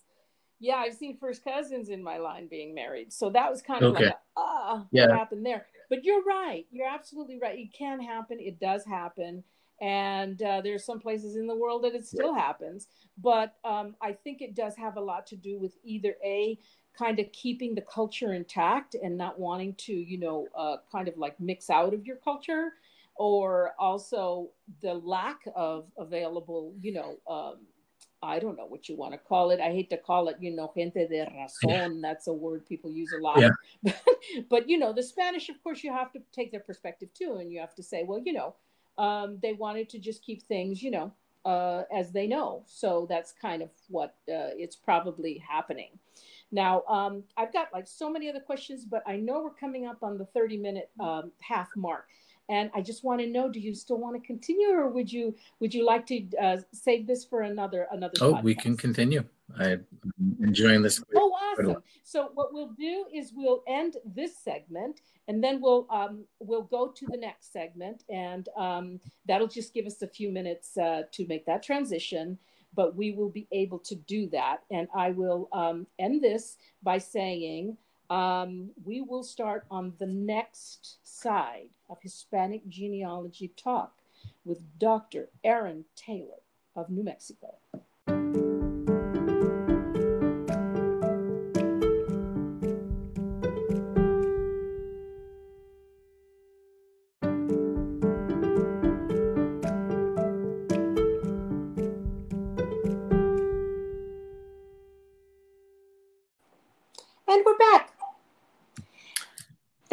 [0.61, 3.95] Yeah, I've seen first cousins in my line being married, so that was kind of
[3.95, 4.07] okay.
[4.07, 5.09] like, ah, yeah.
[5.09, 5.67] what happened there?
[5.91, 6.65] But you're right.
[6.71, 7.59] You're absolutely right.
[7.59, 8.39] It can happen.
[8.41, 9.45] It does happen,
[9.81, 12.87] and uh, there's some places in the world that it still happens.
[13.19, 16.59] But um, I think it does have a lot to do with either a
[16.97, 21.17] kind of keeping the culture intact and not wanting to, you know, uh, kind of
[21.19, 22.75] like mix out of your culture,
[23.17, 24.51] or also
[24.83, 27.59] the lack of available, you know, um,
[28.23, 29.61] I don't know what you want to call it.
[29.61, 32.01] I hate to call it, you know, gente de razón.
[32.01, 33.39] That's a word people use a lot.
[33.39, 33.93] Yeah.
[34.51, 37.37] but, you know, the Spanish, of course, you have to take their perspective too.
[37.41, 38.55] And you have to say, well, you know,
[38.97, 41.13] um, they wanted to just keep things, you know,
[41.45, 42.63] uh, as they know.
[42.67, 45.91] So that's kind of what uh, it's probably happening.
[46.55, 50.05] Now, um, I've got like so many other questions, but I know we're coming up
[50.05, 52.07] on the 30 minute um, half mark.
[52.49, 55.35] And I just want to know: Do you still want to continue, or would you
[55.61, 58.13] would you like to uh, save this for another another?
[58.21, 58.43] Oh, podcast?
[58.43, 59.25] we can continue.
[59.59, 59.85] I'm
[60.41, 61.03] enjoying this.
[61.17, 61.83] Oh, awesome!
[62.03, 66.89] So what we'll do is we'll end this segment, and then we'll um, we'll go
[66.89, 71.27] to the next segment, and um, that'll just give us a few minutes uh, to
[71.27, 72.39] make that transition
[72.75, 74.63] but we will be able to do that.
[74.71, 77.77] And I will um, end this by saying
[78.11, 83.93] um, we will start on the next side of Hispanic Genealogy Talk
[84.45, 85.29] with Dr.
[85.43, 86.41] Aaron Taylor
[86.77, 87.55] of New Mexico.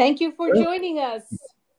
[0.01, 1.21] Thank you for joining us.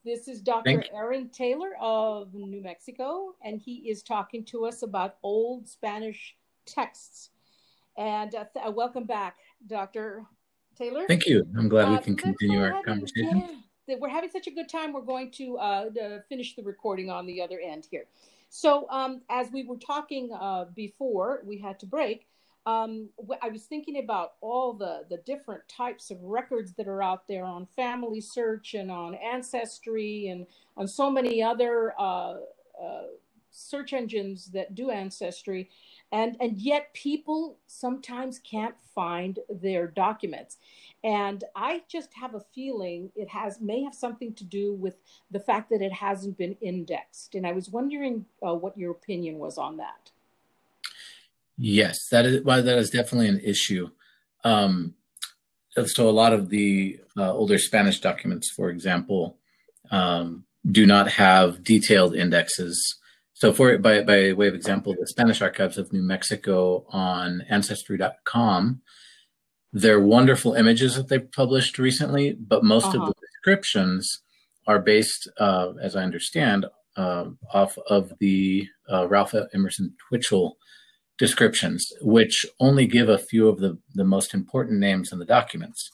[0.05, 0.85] This is Dr.
[0.95, 7.31] Aaron Taylor of New Mexico, and he is talking to us about old Spanish texts.
[7.99, 10.25] And uh, th- uh, welcome back, Dr.
[10.79, 11.05] Taylor.
[11.09, 11.45] Thank you.
[11.59, 13.65] I'm glad uh, we can continue our conversation.
[13.89, 14.93] Yeah, we're having such a good time.
[14.93, 15.91] We're going to uh,
[16.29, 18.05] finish the recording on the other end here.
[18.51, 22.29] So, um, as we were talking uh, before we had to break,
[22.66, 23.09] um,
[23.42, 27.44] I was thinking about all the the different types of records that are out there
[27.44, 30.46] on Family Search and on Ancestry and
[30.77, 32.37] on so many other uh,
[32.81, 33.03] uh,
[33.51, 35.70] search engines that do ancestry,
[36.12, 40.59] and and yet people sometimes can't find their documents,
[41.03, 44.98] and I just have a feeling it has may have something to do with
[45.33, 49.38] the fact that it hasn't been indexed, and I was wondering uh, what your opinion
[49.38, 50.12] was on that.
[51.64, 53.88] Yes, that is well, that is definitely an issue.
[54.42, 54.94] Um,
[55.87, 59.38] so a lot of the uh, older Spanish documents, for example,
[59.92, 62.98] um, do not have detailed indexes.
[63.35, 68.83] So, for by by way of example, the Spanish Archives of New Mexico on Ancestry.com,
[69.72, 73.03] they're wonderful images that they've published recently, but most uh-huh.
[73.03, 74.22] of the descriptions
[74.66, 80.57] are based, uh, as I understand, uh, off of the uh, Ralph Emerson Twitchell
[81.23, 85.89] descriptions, which only give a few of the, the most important names in the documents.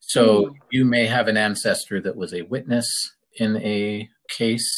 [0.00, 0.54] So mm.
[0.70, 2.86] you may have an ancestor that was a witness
[3.38, 4.70] in a case,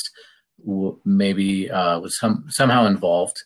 [1.05, 3.39] maybe uh, was some, somehow involved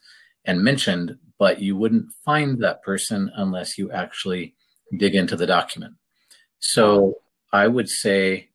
[0.44, 4.54] and mentioned, but you wouldn't find that person unless you actually
[4.98, 5.94] dig into the document.
[6.58, 7.14] So
[7.50, 8.50] I would say,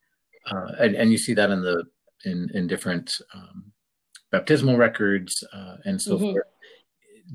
[0.52, 1.84] uh, and, and, you see that in the
[2.24, 3.74] in in different um,
[4.32, 6.32] baptismal records uh, and so mm-hmm.
[6.32, 6.46] forth.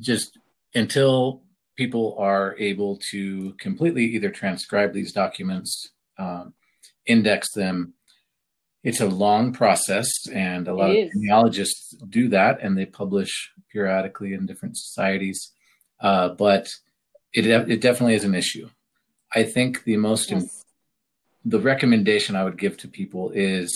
[0.00, 0.38] Just
[0.74, 1.42] until
[1.76, 6.54] people are able to completely either transcribe these documents um,
[7.06, 7.94] index them.
[8.84, 11.12] It's a long process, and a lot It of is.
[11.14, 15.52] genealogists do that, and they publish periodically in different societies.
[16.00, 16.68] Uh, but
[17.32, 18.68] it it definitely is an issue.
[19.34, 20.64] I think the most im- Yes.
[21.44, 23.70] the recommendation I would give to people is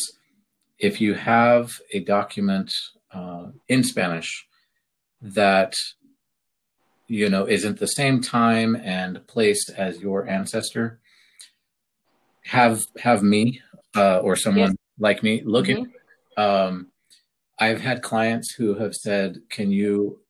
[0.78, 2.72] if you have a document
[3.12, 4.46] uh, in Spanish
[5.22, 5.72] that
[7.08, 11.00] you know isn't the same time and place as your ancestor,
[12.44, 13.60] have have me
[13.94, 14.76] uh, or someone Yes.
[14.98, 15.90] like me look Mhm.
[16.36, 16.42] at.
[16.42, 16.92] Um,
[17.58, 20.20] I've had clients who have said, "Can you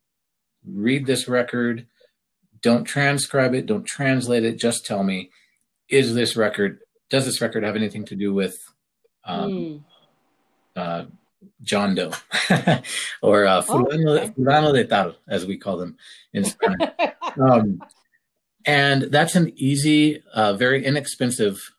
[0.64, 1.86] read this record?
[2.62, 3.66] Don't transcribe it.
[3.66, 4.56] Don't translate it.
[4.58, 5.30] Just tell me,
[5.88, 6.80] is this record?
[7.10, 8.56] Does this record have anything to do with
[9.24, 9.84] um, Mm.
[10.76, 11.04] uh,
[11.62, 12.12] John Doe
[13.22, 14.28] or uh, Oh, fulano, okay.
[14.30, 15.96] fulano de tal, as we call them
[16.32, 16.90] in Spanish?
[17.40, 17.80] um,
[18.64, 21.72] and that's an easy, uh, very inexpensive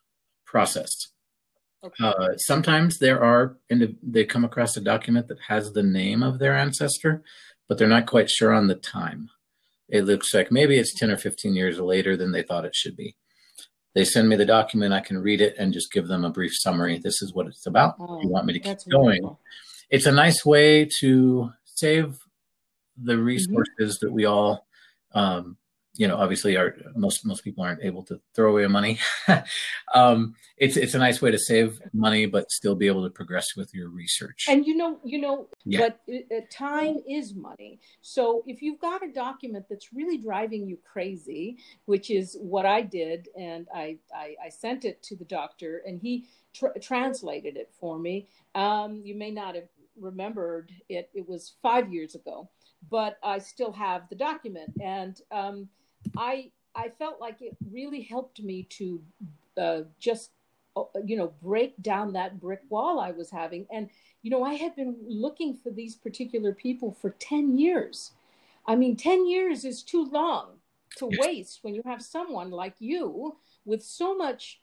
[0.46, 1.08] process.
[1.84, 2.04] okay.
[2.04, 6.40] Uh, sometimes there are, and they come across a document that has the name of
[6.40, 7.22] their ancestor,
[7.68, 9.30] but they're not quite sure on the time.
[9.90, 12.96] It looks like maybe it's 10 or 15 years later than they thought it should
[12.96, 13.16] be.
[13.94, 16.52] They send me the document, I can read it and just give them a brief
[16.54, 17.00] summary.
[17.00, 17.96] This is what it's about.
[18.00, 19.24] Oh, you want me to keep going?
[19.24, 19.40] wonderful.
[19.90, 22.18] It's a nice way to save
[23.02, 24.68] the resources that we all,
[25.14, 25.58] um,
[25.98, 29.00] you know, obviously are most most people aren't able to throw away money.
[29.94, 33.56] um, it's it's a nice way to save money, but still be able to progress
[33.56, 34.46] with your research.
[34.50, 35.80] And you know, you know, Yeah.
[35.90, 37.80] but uh, uh, time is money.
[38.02, 42.82] So if you've got a document that's really driving you crazy, which is what I
[42.82, 47.72] did, and I I, I sent it to the doctor, and he tr- translated it
[47.80, 48.28] for me.
[48.56, 52.50] Um, you may not have remembered it; it was five years ago,
[52.92, 55.70] but I still have the document, and um,
[56.16, 59.02] I I felt like it really helped me to
[59.58, 60.32] uh, just
[60.76, 63.90] uh, you know break down that brick wall I was having, and
[64.22, 68.12] you know, I had been looking for these particular people for 10 years.
[68.66, 70.58] I mean, 10 years is too long
[70.96, 71.20] to Yes.
[71.20, 74.62] waste when you have someone like you with so much,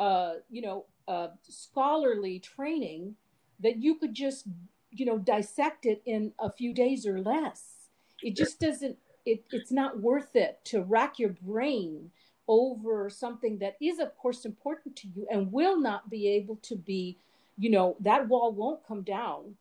[0.00, 3.16] uh, you know, uh, scholarly training
[3.60, 4.46] that you could just,
[4.90, 7.88] you know, dissect it in a few days or less.
[8.22, 12.10] It just doesn't, it, it's not worth it to rack your brain
[12.48, 16.76] over something that is, of course, important to you and will not be able to
[16.76, 17.16] be
[17.58, 19.54] you know that wall won't come down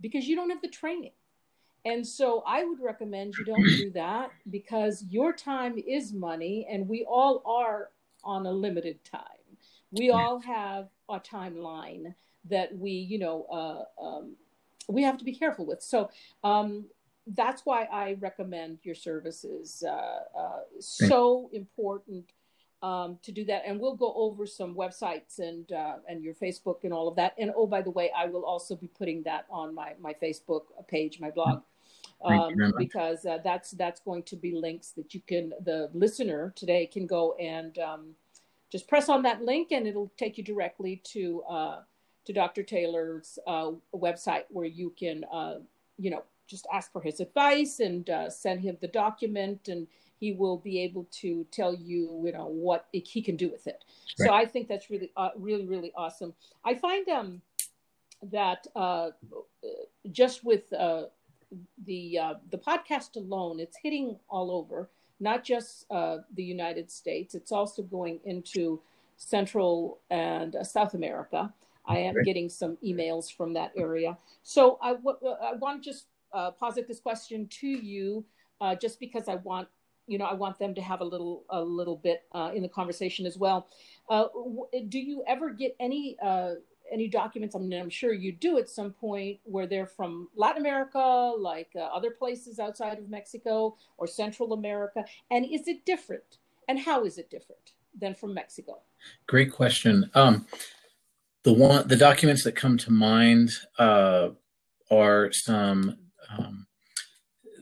[0.00, 1.12] because you don't have the training.
[1.84, 6.88] And so i would recommend you don't do that because your time is money and
[6.88, 7.90] we all are
[8.24, 9.22] on a limited time.
[9.92, 12.14] We all have a timeline
[12.50, 14.36] that we you know uh, um,
[14.88, 15.82] we have to be careful with.
[15.82, 16.10] So
[16.44, 16.86] um,
[17.34, 22.32] that's why i recommend your services uh, uh, so important
[22.82, 23.62] um, to do that.
[23.66, 27.34] And we'll go over some websites and uh, and your Facebook and all of that.
[27.38, 30.64] And oh, by the way, I will also be putting that on my my Facebook
[30.88, 31.62] page, my blog,
[32.24, 36.86] um, because uh, that's that's going to be links that you can the listener today
[36.86, 38.14] can go and um,
[38.70, 41.78] just press on that link, and it'll take you directly to uh,
[42.26, 42.62] to Dr.
[42.62, 45.56] Taylor's uh, website where you can uh,
[45.98, 49.86] you know just ask for his advice and uh, send him the document and
[50.18, 53.84] he will be able to tell you, you know, what he can do with it.
[54.16, 56.32] So I think that's really, uh, really, really awesome.
[56.64, 57.42] I find um,
[58.30, 59.10] that uh,
[60.10, 61.04] just with uh,
[61.84, 64.88] the uh, the podcast alone, it's hitting all over,
[65.20, 67.34] not just uh, the United States.
[67.34, 68.80] It's also going into
[69.18, 71.52] Central and uh, South America.
[71.88, 74.18] I am getting some emails from that area.
[74.42, 76.06] So I, w- I want to just
[76.36, 78.24] uh, posit this question to you,
[78.60, 79.68] uh, just because I want
[80.06, 82.68] you know I want them to have a little a little bit uh, in the
[82.68, 83.68] conversation as well.
[84.08, 86.54] Uh, w- do you ever get any uh,
[86.92, 87.56] any documents?
[87.56, 91.70] I mean, I'm sure you do at some point where they're from Latin America, like
[91.74, 96.38] uh, other places outside of Mexico or Central America, and is it different?
[96.68, 98.80] And how is it different than from Mexico?
[99.26, 100.10] Great question.
[100.14, 100.46] Um,
[101.44, 105.96] the one, the documents that come to mind are some
[106.30, 106.66] um,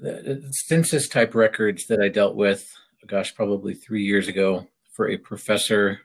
[0.01, 2.71] the, the census type records that I dealt with.
[3.07, 6.01] Gosh, probably three years ago for a professor.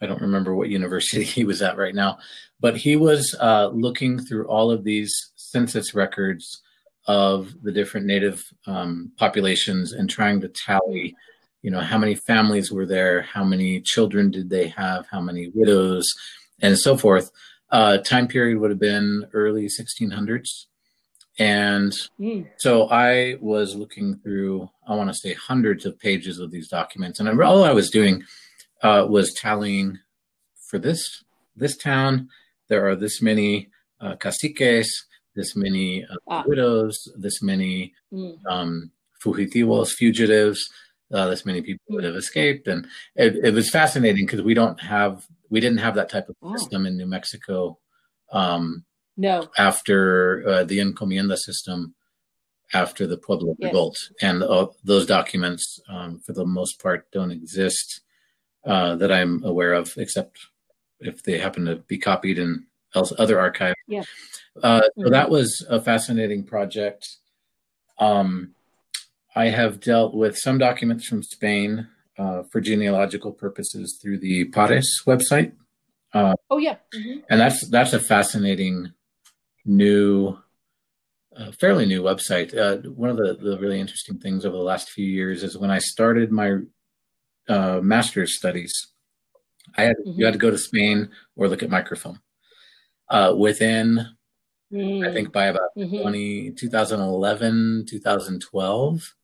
[0.00, 2.18] I don't remember what university he was at right now,
[2.60, 6.62] but he was uh, looking through all of these census records
[7.06, 11.14] of the different native um, populations and trying to tally
[11.62, 15.50] you know how many families were there how many children did they have how many
[15.54, 16.06] widows
[16.60, 17.30] and so forth
[17.70, 20.66] uh, time period would have been early 1600s
[21.38, 22.48] and Mm.
[22.58, 27.18] so i was looking through i want to say hundreds of pages of these documents
[27.18, 28.22] and all i was doing
[28.82, 29.98] uh, was tallying
[30.68, 31.24] for this
[31.56, 32.28] this town,
[32.68, 33.68] there are this many
[34.00, 34.88] uh, caciques,
[35.34, 36.44] this many uh, ah.
[36.46, 38.36] widows, this many mm.
[38.48, 38.90] um,
[39.24, 40.68] fugitivos, fugitives,
[41.12, 41.96] uh, this many people mm.
[41.96, 45.94] that have escaped, and it, it was fascinating because we don't have we didn't have
[45.94, 46.56] that type of wow.
[46.56, 47.78] system in New Mexico.
[48.32, 48.84] Um,
[49.16, 49.48] no.
[49.56, 51.94] After uh, the encomienda system,
[52.72, 53.68] after the Pueblo yes.
[53.68, 58.00] revolt, and uh, those documents, um, for the most part, don't exist
[58.64, 60.38] uh, that I'm aware of, except
[61.00, 63.76] if they happen to be copied in else, other archives.
[63.86, 64.02] Yeah.
[64.62, 65.02] Uh, mm-hmm.
[65.02, 67.08] So that was a fascinating project.
[67.98, 68.54] Um,
[69.36, 71.88] I have dealt with some documents from Spain
[72.18, 75.52] uh, for genealogical purposes through the Pares website.
[76.12, 77.20] Uh, oh yeah, mm-hmm.
[77.28, 78.92] and that's that's a fascinating
[79.64, 80.36] new,
[81.36, 82.56] uh, fairly new website.
[82.56, 85.70] Uh, one of the, the really interesting things over the last few years is when
[85.70, 86.58] I started my
[87.48, 88.72] uh, master's studies,
[89.76, 90.18] I had mm-hmm.
[90.18, 92.20] you had to go to Spain or look at microfilm.
[93.08, 94.06] Uh, within,
[94.72, 95.04] mm-hmm.
[95.04, 96.00] I think by about mm-hmm.
[96.00, 99.14] 20, 2011, 2012,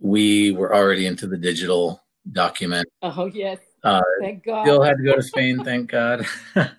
[0.00, 2.88] we were already into the digital document.
[3.02, 3.58] Oh yes.
[3.86, 4.64] Uh, thank God.
[4.64, 5.64] Still had to go to Spain.
[5.64, 6.26] thank God.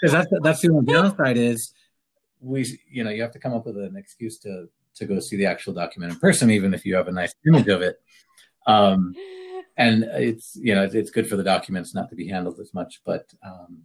[0.00, 1.72] Because that's that's the only downside is
[2.40, 5.36] we you know you have to come up with an excuse to to go see
[5.36, 8.00] the actual document in person, even if you have a nice image of it.
[8.66, 9.14] Um,
[9.76, 13.00] and it's you know it's good for the documents not to be handled as much,
[13.04, 13.82] but um,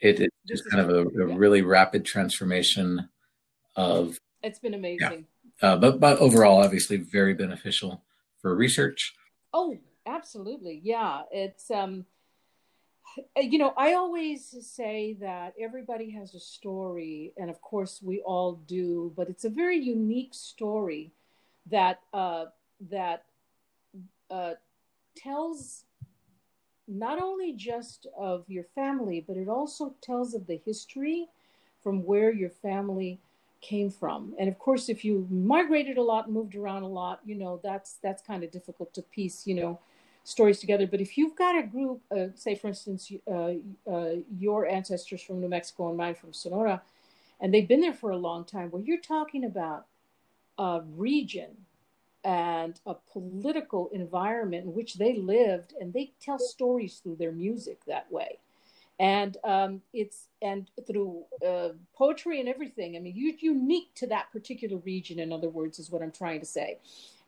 [0.00, 3.08] it, it's just kind of a, a really rapid transformation
[3.76, 4.18] of.
[4.42, 4.98] It's been amazing.
[5.00, 5.18] Yeah
[5.62, 8.04] uh, but but overall, obviously, very beneficial
[8.40, 9.14] for research.
[9.52, 9.76] Oh,
[10.06, 11.22] absolutely, yeah.
[11.30, 12.06] It's um,
[13.36, 18.60] you know, I always say that everybody has a story, and of course, we all
[18.66, 19.12] do.
[19.16, 21.12] But it's a very unique story
[21.70, 22.46] that uh,
[22.90, 23.24] that
[24.30, 24.54] uh,
[25.16, 25.84] tells
[26.88, 31.26] not only just of your family, but it also tells of the history
[31.82, 33.18] from where your family
[33.60, 34.34] came from.
[34.38, 37.98] And of course, if you migrated a lot, moved around a lot, you know, that's
[38.02, 39.80] that's kind of difficult to piece, you know,
[40.26, 40.86] stories together.
[40.86, 43.52] But if you've got a group, uh, say for instance, uh,
[43.90, 46.82] uh, your ancestors from New Mexico and mine from Sonora,
[47.40, 49.86] and they've been there for a long time, where you're talking about
[50.58, 51.50] a region
[52.24, 57.84] and a political environment in which they lived, and they tell stories through their music
[57.86, 58.38] that way
[58.98, 62.96] and um, it's and through uh, poetry and everything.
[62.96, 65.18] I mean, you're unique to that particular region.
[65.18, 66.78] In other words, is what I'm trying to say.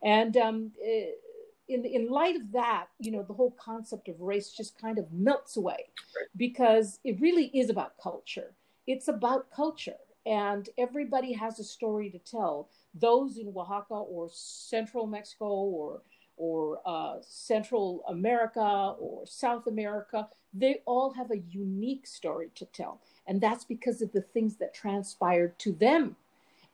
[0.02, 1.10] And um, eh,
[1.68, 5.12] in in light of that, you know, the whole concept of race just kind of
[5.12, 5.86] melts away
[6.36, 8.52] because it really is about culture.
[8.86, 12.68] It's about culture, and everybody has a story to tell.
[12.94, 16.02] Those in Oaxaca or Central Mexico or
[16.38, 23.00] or uh, Central America or South America, they all have a unique story to tell.
[23.26, 26.16] And that's because of the things that transpired to them.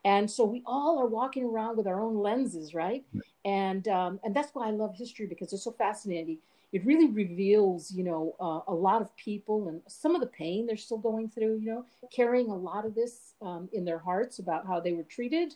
[0.05, 3.05] And so we all are walking around with our own lenses, right?
[3.45, 6.39] And um, and that's why I love history because it's so fascinating.
[6.73, 10.67] It really reveals, you know, uh, a lot of people and some of the pain
[10.67, 11.59] they're still going through.
[11.59, 15.05] You know, carrying a lot of this um, in their hearts about how they were
[15.05, 15.55] treated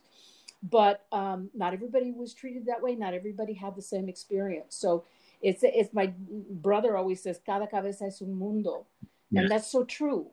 [0.63, 2.95] but um, not everybody was treated that way.
[2.95, 4.75] Not everybody had the same experience.
[4.75, 5.05] So
[5.41, 6.13] it's it's my
[6.51, 8.87] brother always says, "Cada cabeza es un mundo,"
[9.31, 9.43] yes.
[9.43, 10.27] and that's so true.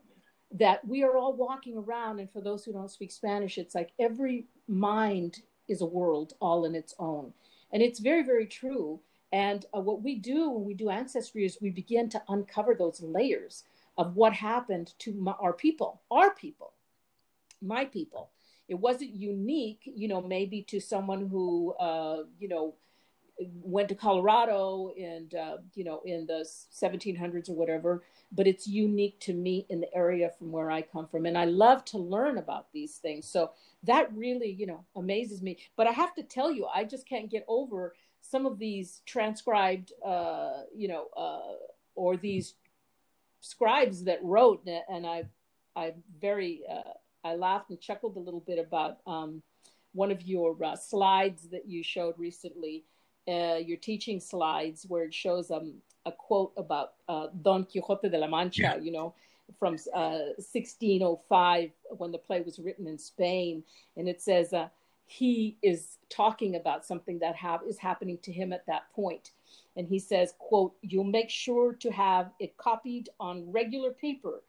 [0.52, 3.92] That we are all walking around, and for those who don't speak Spanish, it's like
[4.00, 7.34] every mind is a world all in its own,
[7.74, 9.00] and it's very very true.
[9.32, 13.02] And uh, what we do when we do ancestry is we begin to uncover those
[13.02, 13.64] layers
[13.98, 16.74] of what happened to my, our people, our people,
[17.62, 18.30] my people
[18.68, 22.74] it wasn't unique, you know, maybe to someone who, uh, you know,
[23.40, 29.20] went to Colorado and, uh, you know, in the 1700s or whatever, but it's unique
[29.22, 31.26] to me in the area from where I come from.
[31.26, 33.28] And I love to learn about these things.
[33.28, 33.52] So
[33.84, 35.58] that really, you know, amazes me.
[35.76, 39.92] But I have to tell you, I just can't get over some of these transcribed,
[40.04, 41.56] uh, you know, uh,
[41.96, 42.56] or these
[43.42, 45.26] scribes that wrote, and I,
[45.76, 49.44] I'm very, uh, I laughed and chuckled a little bit about um,
[49.94, 52.84] one of your uh, slides that you showed recently,
[53.28, 58.18] uh, your teaching slides, where it shows um, a quote about uh, Don Quixote de
[58.18, 58.78] la Mancha, yeah.
[58.78, 59.14] you know,
[59.60, 63.64] from 1605 uh, when the play was written in Spain.
[63.98, 64.70] And it says uh,
[65.06, 69.32] he is talking about something that ha- is happening to him at that point.
[69.78, 74.42] And he says, quote, you'll make sure to have it copied on regular paper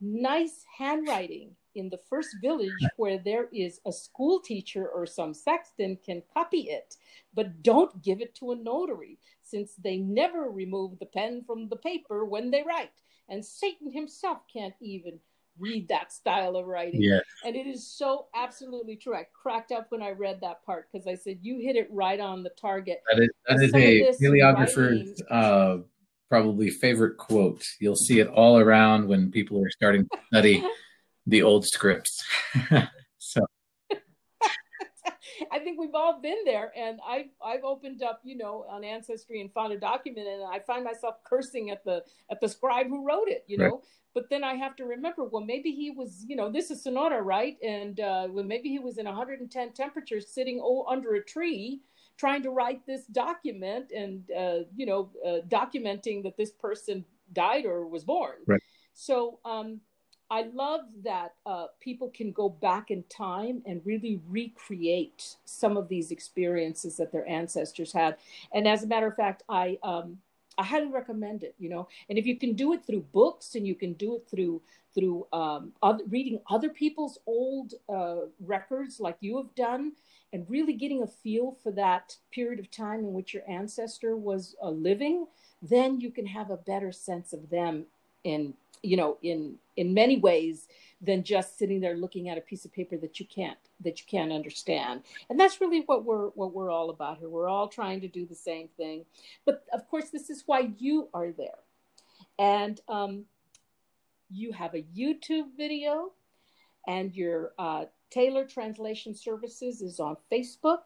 [0.00, 5.96] nice handwriting in the first village where there is a school teacher or some sexton
[6.04, 6.96] can copy it,
[7.34, 11.76] but don't give it to a notary since they never remove the pen from the
[11.76, 12.90] paper when they write.
[13.28, 15.20] and Satan himself can't even
[15.58, 17.02] read that style of writing.
[17.02, 17.20] Yeah.
[17.44, 19.14] And it is so absolutely true.
[19.14, 22.20] I cracked up when I read that part because I said, you hit it right
[22.20, 23.02] on the target.
[23.12, 25.78] That is, that is a paleographer's uh,
[26.28, 27.64] probably favorite quote.
[27.80, 30.64] You'll see it all around when people are starting to study
[31.26, 32.24] the old scripts.
[33.18, 33.40] so
[35.52, 39.40] I think we've all been there, and I've I've opened up, you know, on Ancestry
[39.40, 43.06] and found a document, and I find myself cursing at the at the scribe who
[43.06, 43.82] wrote it, you know.
[44.14, 47.22] But then I have to remember, well, maybe he was, you know, this is Sonora,
[47.22, 47.56] right?
[47.62, 51.82] And uh, well, maybe he was in 110 temperature, sitting oh, under a tree,
[52.18, 57.64] trying to write this document, and uh, you know, uh, documenting that this person died
[57.64, 58.36] or was born.
[58.46, 58.62] Right.
[58.94, 59.80] So um,
[60.30, 65.88] I love that uh, people can go back in time and really recreate some of
[65.88, 68.16] these experiences that their ancestors had.
[68.52, 70.18] And as a matter of fact, I um,
[70.58, 71.54] I highly recommend it.
[71.58, 74.26] You know, and if you can do it through books and you can do it
[74.30, 74.60] through
[74.94, 79.92] through um, other, reading other people's old uh, records, like you have done,
[80.32, 84.54] and really getting a feel for that period of time in which your ancestor was
[84.62, 85.26] uh, living,
[85.62, 87.86] then you can have a better sense of them
[88.24, 90.68] in you know in in many ways
[91.00, 94.06] than just sitting there looking at a piece of paper that you can't that you
[94.08, 95.02] can't understand.
[95.30, 97.28] And that's really what we're what we're all about here.
[97.28, 99.04] We're all trying to do the same thing.
[99.44, 101.58] But of course this is why you are there.
[102.38, 103.24] And um,
[104.30, 106.12] you have a youtube video
[106.86, 110.78] and your uh, taylor translation services is on facebook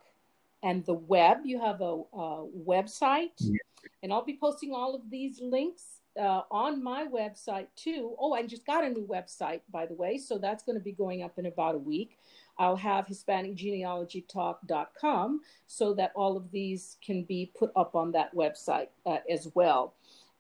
[0.63, 3.59] and the web you have a, a website yeah.
[4.03, 8.15] and i'll be posting all of these links uh, on my website too.
[8.19, 10.19] Oh, I just got a new website, by the way.
[10.19, 12.19] So that's going to be going up in about a week.
[12.59, 18.89] I'll have HispanicGenealogyTalk.com so that all of these can be put up on that website
[19.07, 19.95] uh, as well.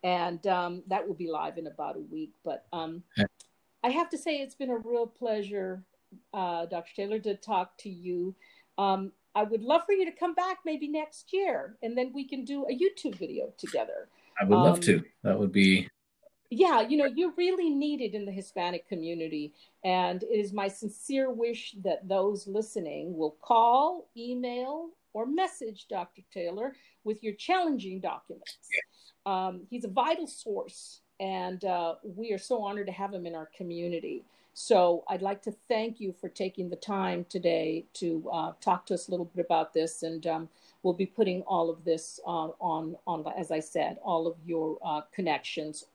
[0.04, 2.32] And um, that will be live in about a week.
[2.44, 3.02] But um,
[3.82, 5.82] I have to say, it's been a real pleasure,
[6.34, 6.94] uh, Dr.
[6.94, 8.34] Taylor, to talk to you.
[8.78, 12.26] Um, I would love for you to come back maybe next year, and then we
[12.26, 14.08] can do a YouTube video together.
[14.40, 15.02] I would love um, to.
[15.22, 15.88] That would be.
[16.50, 19.54] Yeah, you know, you're really needed in the Hispanic community.
[19.84, 26.20] And it is my sincere wish that those listening will call, email, or message Dr.
[26.32, 28.58] Taylor with your challenging documents.
[29.24, 33.34] Um, he's a vital source, and uh, we are so honored to have him in
[33.34, 34.22] our community.
[34.54, 38.94] So I'd like to thank you for taking the time today to uh, talk to
[38.94, 40.02] us a little bit about this.
[40.02, 40.48] And um,
[40.82, 44.78] we'll be putting all of this uh, on, on, as I said, all of your
[44.84, 45.86] uh, connections,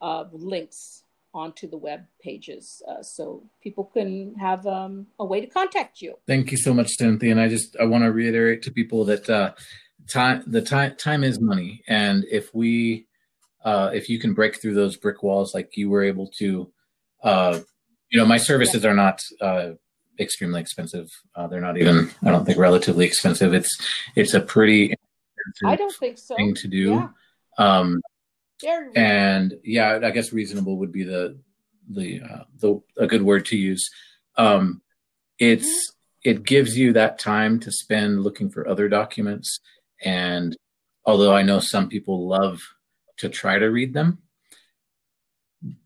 [0.00, 1.02] uh, links
[1.34, 6.14] onto the web pages uh, so people can have um, a way to contact you.
[6.26, 7.32] Thank you so much, Cynthia.
[7.32, 9.52] And I just, I want to reiterate to people that uh,
[10.08, 11.82] time, the time, time is money.
[11.88, 13.06] And if we,
[13.66, 16.72] if you can break through those brick walls like you were able to,
[18.10, 18.90] you know, my services yeah.
[18.90, 19.70] are not uh,
[20.18, 21.10] extremely expensive.
[21.34, 23.54] Uh, they're not even, I don't think, relatively expensive.
[23.54, 23.78] It's
[24.14, 24.94] it's a pretty
[25.64, 26.36] I don't think so.
[26.36, 26.90] thing to do.
[26.90, 27.08] Yeah.
[27.58, 28.00] Um,
[28.94, 31.38] and yeah, I guess reasonable would be the
[31.88, 33.88] the uh, the a good word to use.
[34.36, 34.82] Um,
[35.38, 36.30] it's mm-hmm.
[36.30, 39.60] it gives you that time to spend looking for other documents,
[40.02, 40.56] and
[41.04, 42.60] although I know some people love
[43.18, 44.18] to try to read them,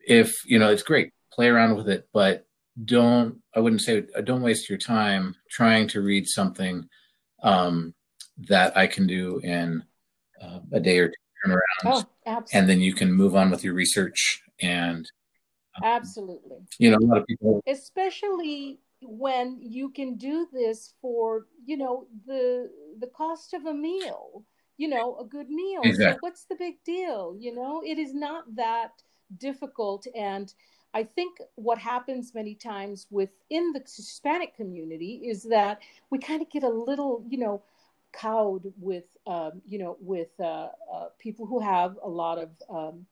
[0.00, 2.46] if you know, it's great play around with it, but
[2.84, 6.88] don't, I wouldn't say, uh, don't waste your time trying to read something
[7.42, 7.94] um,
[8.48, 9.82] that I can do in
[10.42, 11.14] uh, a day or two
[11.44, 12.06] turn around.
[12.26, 15.10] Oh, and then you can move on with your research and
[15.76, 21.46] um, absolutely you know a lot of people especially when you can do this for
[21.64, 22.70] you know the
[23.00, 24.44] the cost of a meal
[24.76, 26.12] you know a good meal exactly.
[26.12, 28.90] so what's the big deal you know it is not that
[29.38, 30.52] difficult and
[30.94, 35.80] I think what happens many times within the Hispanic community is that
[36.10, 37.62] we kind of get a little, you know,
[38.12, 43.06] cowed with, um, you know, with uh, uh, people who have a lot of um,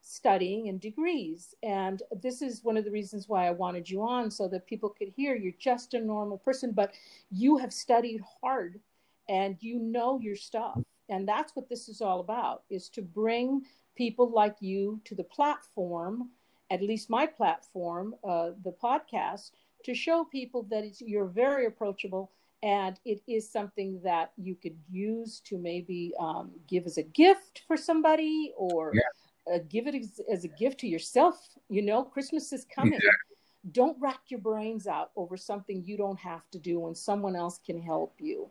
[0.00, 1.54] studying and degrees.
[1.62, 4.88] And this is one of the reasons why I wanted you on so that people
[4.88, 6.92] could hear you're just a normal person, but
[7.30, 8.80] you have studied hard
[9.28, 10.80] and you know your stuff.
[11.08, 13.62] And that's what this is all about is to bring
[13.96, 16.30] people like you to the platform
[16.70, 19.50] at least my platform, uh, the podcast,
[19.84, 22.30] to show people that it's, you're very approachable
[22.62, 27.62] and it is something that you could use to maybe um, give as a gift
[27.66, 29.54] for somebody or yeah.
[29.54, 31.38] uh, give it as, as, a gift to yourself.
[31.68, 32.94] You know, Christmas is coming.
[32.94, 33.36] Exactly.
[33.72, 37.60] Don't rack your brains out over something you don't have to do when someone else
[37.64, 38.48] can help you.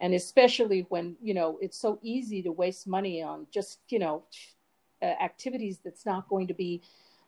[0.00, 4.24] And especially when, you know, it's so easy to waste money on just, you know,
[5.02, 6.82] uh, activities that's not going to be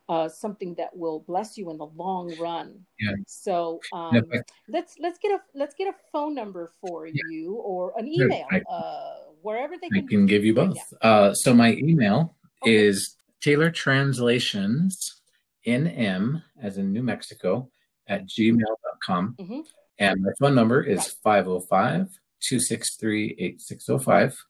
[0.09, 2.83] uh, something that will bless you in the long run.
[2.99, 3.11] Yeah.
[3.27, 7.13] So um, I, let's let's get a let's get a phone number for yeah.
[7.29, 10.05] you or an email, I, uh, wherever they can.
[10.05, 10.77] I can give you both.
[11.01, 12.75] Uh, so my email okay.
[12.75, 15.21] is Taylor Translations
[15.67, 17.69] NM as in New Mexico
[18.07, 19.35] at gmail.com.
[19.39, 19.59] Mm-hmm.
[19.99, 22.09] And my phone number is 505
[22.41, 24.45] 263 8605.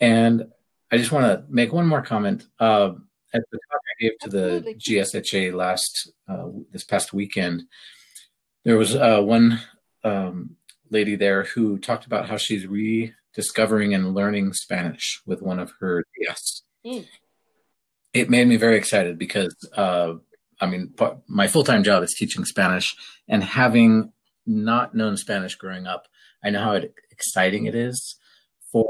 [0.00, 0.46] And
[0.92, 2.46] I just want to make one more comment.
[2.60, 2.92] Uh,
[3.34, 7.64] at the talk I gave to the GSHA last uh, this past weekend,
[8.64, 9.60] there was uh, one
[10.04, 10.56] um,
[10.90, 16.04] lady there who talked about how she's rediscovering and learning Spanish with one of her
[16.24, 16.62] guests.
[16.84, 17.06] Mm.
[18.14, 20.14] It made me very excited because, uh,
[20.60, 20.94] I mean,
[21.28, 22.94] my full time job is teaching Spanish,
[23.28, 24.12] and having
[24.46, 26.06] not known Spanish growing up,
[26.42, 28.16] I know how exciting it is
[28.72, 28.88] for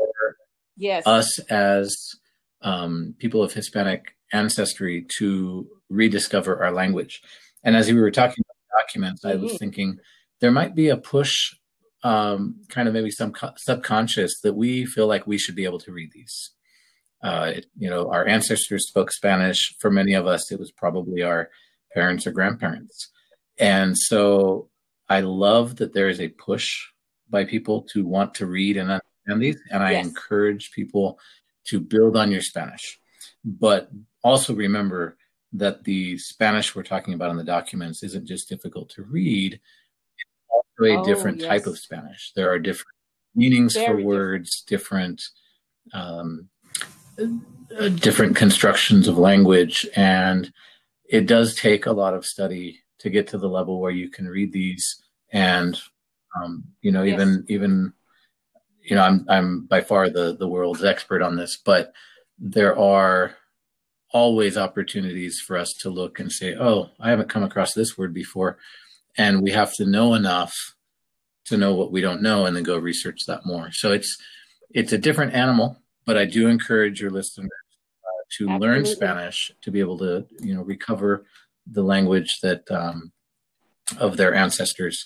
[0.77, 1.07] yes.
[1.07, 2.15] us as
[2.63, 7.23] um, people of Hispanic ancestry to rediscover our language.
[7.65, 9.25] And as we were talking about documents.
[9.25, 9.57] I was mm-hmm.
[9.57, 9.99] thinking
[10.41, 11.55] there might be a push,
[12.03, 15.81] um, kind of maybe some co- subconscious, that we feel like we should be able
[15.81, 16.53] to read these.
[17.23, 19.75] Uh, it, you know, our ancestors spoke Spanish.
[19.81, 21.51] For many of us, it was probably our
[21.93, 23.11] parents or grandparents.
[23.59, 24.69] And so
[25.09, 26.69] I love that there is a push
[27.29, 29.61] by people to want to read and understand these.
[29.71, 30.07] And I yes.
[30.07, 31.19] encourage people
[31.67, 32.99] to build on your Spanish.
[33.49, 33.91] But
[34.23, 35.17] also remember
[35.53, 40.31] that the Spanish we're talking about in the documents isn't just difficult to read, it's
[40.51, 41.49] also a oh, different yes.
[41.49, 42.33] type of Spanish.
[42.37, 42.95] There are different
[43.35, 44.07] meanings Very for different.
[44.07, 45.23] words, different
[45.95, 46.49] um,
[47.19, 50.53] uh, different constructions of language, and
[51.09, 54.27] it does take a lot of study to get to the level where you can
[54.27, 55.81] read these and
[56.37, 57.15] um, you know yes.
[57.15, 57.93] even even
[58.83, 61.93] you know I'm I'm by far the the world's expert on this, but
[62.39, 63.35] there are
[64.13, 68.15] always opportunities for us to look and say, oh, I haven't come across this word
[68.15, 68.59] before.
[69.17, 70.55] And we have to know enough
[71.47, 73.71] to know what we don't know and then go research that more.
[73.73, 74.17] So it's
[74.71, 77.51] it's a different animal, but I do encourage your listeners
[78.05, 78.67] uh, to Absolutely.
[78.67, 81.25] learn Spanish to be able to, you know, recover
[81.67, 83.13] the language that um,
[83.99, 85.05] of their ancestors.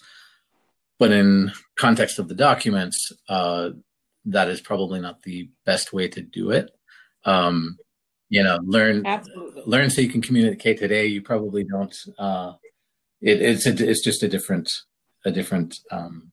[0.99, 3.71] But in context of the documents, uh,
[4.25, 6.71] that is probably not the best way to do it.
[7.25, 7.79] Um,
[8.33, 9.63] you know learn Absolutely.
[9.67, 12.55] learn so you can communicate today you probably don't uh
[13.21, 14.69] it, it's a, it's just a different
[15.27, 16.33] a different um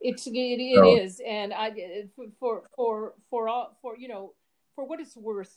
[0.00, 0.96] it's it, it so.
[0.96, 1.70] is and i
[2.40, 4.34] for for for all for you know
[4.74, 5.56] for what it's worth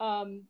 [0.00, 0.42] um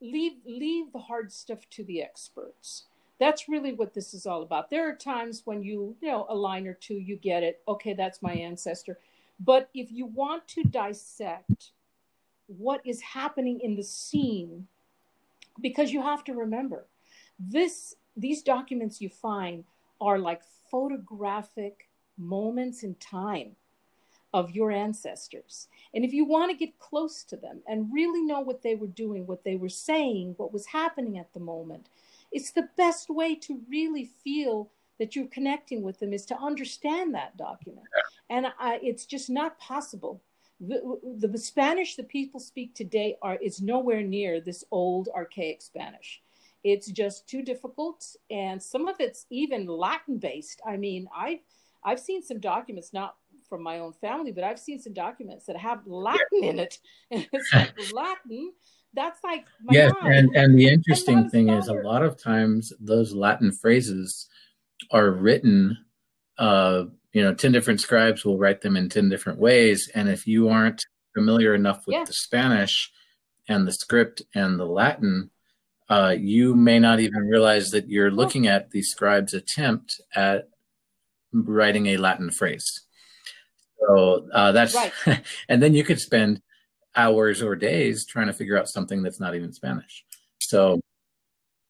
[0.00, 2.86] leave leave the hard stuff to the experts
[3.20, 6.34] that's really what this is all about there are times when you you know a
[6.34, 8.98] line or two you get it okay that's my ancestor
[9.38, 11.70] but if you want to dissect
[12.46, 14.66] what is happening in the scene
[15.60, 16.86] because you have to remember
[17.38, 19.64] this these documents you find
[20.00, 21.88] are like photographic
[22.18, 23.56] moments in time
[24.32, 25.68] of your ancestors.
[25.94, 28.86] And if you want to get close to them and really know what they were
[28.86, 31.88] doing what they were saying what was happening at the moment
[32.32, 37.14] it's the best way to really feel that you're connecting with them is to understand
[37.14, 37.86] that document.
[38.30, 40.20] And I, it's just not possible
[40.60, 46.22] the, the Spanish that people speak today are is nowhere near this old archaic Spanish.
[46.64, 50.60] It's just too difficult, and some of it's even Latin based.
[50.66, 51.38] I mean, I've
[51.84, 53.16] I've seen some documents, not
[53.48, 56.78] from my own family, but I've seen some documents that have Latin in it,
[57.10, 58.52] and it's like Latin.
[58.94, 60.10] That's like yes, mom.
[60.10, 64.28] and and the interesting thing is, a lot of times those Latin phrases
[64.90, 65.76] are written
[66.38, 66.84] uh,
[67.16, 70.50] you know 10 different scribes will write them in 10 different ways and if you
[70.50, 72.04] aren't familiar enough with yeah.
[72.04, 72.92] the spanish
[73.48, 75.30] and the script and the latin
[75.88, 80.50] uh, you may not even realize that you're looking at the scribe's attempt at
[81.32, 82.82] writing a latin phrase
[83.80, 84.92] so uh, that's right.
[85.48, 86.42] and then you could spend
[86.94, 90.04] hours or days trying to figure out something that's not even spanish
[90.38, 90.78] so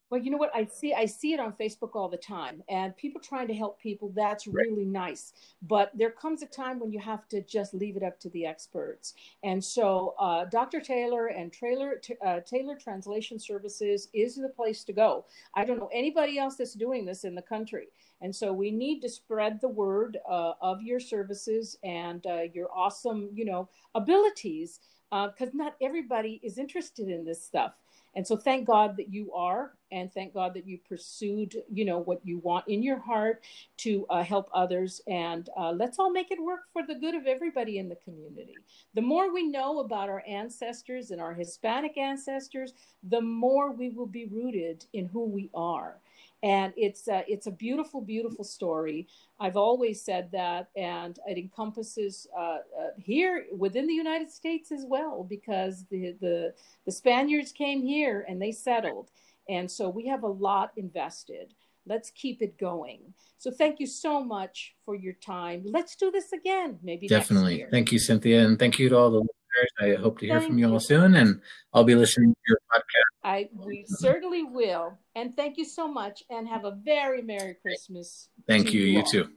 [0.08, 0.54] well, you know what?
[0.54, 3.80] I see I see it on Facebook all the time and people trying to help
[3.80, 5.32] people, that's really nice.
[5.62, 8.46] But there comes a time when you have to just leave it up to the
[8.46, 9.14] experts.
[9.42, 10.80] And so uh, Dr.
[10.80, 15.24] Taylor and Taylor uh, Taylor Translation Services is the place to go.
[15.54, 17.88] I don't know anybody else that's doing this in the country.
[18.20, 22.68] And so we need to spread the word uh, of your services and uh, your
[22.74, 24.80] awesome, you know, abilities
[25.10, 27.74] because uh, not everybody is interested in this stuff
[28.16, 31.98] And so thank God that you are, and thank God that you pursued, you know,
[31.98, 33.44] what you want in your heart
[33.78, 35.02] to uh, help others.
[35.06, 38.54] And uh, let's all make it work for the good of everybody in the community.
[38.94, 44.06] The more we know about our ancestors and our Hispanic ancestors, the more we will
[44.06, 45.96] be rooted in who we are
[46.42, 49.08] and it's uh, it's a beautiful beautiful story.
[49.40, 52.58] I've always said that and it encompasses uh, uh,
[52.98, 58.40] here within the united states as well because the, the the spaniards came here and
[58.40, 59.10] they settled.
[59.48, 61.54] And so we have a lot invested.
[61.86, 63.14] Let's keep it going.
[63.38, 65.62] So thank you so much for your time.
[65.64, 67.66] Let's do this again maybe definitely.
[67.70, 69.98] thank you cynthia and thank you to all the listeners.
[69.98, 71.40] I hope to hear thank from you all soon, and
[71.72, 73.28] I'll be listening to your podcast.
[73.28, 74.98] I we certainly will.
[75.14, 78.28] And thank you so much, and have a very merry Christmas.
[78.46, 78.80] Thank you.
[78.80, 79.28] You, you too,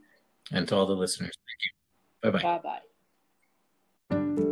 [0.52, 1.32] and to all the listeners.
[2.22, 2.38] Thank you.
[2.38, 2.58] Bye bye.
[4.10, 4.46] Bye bye.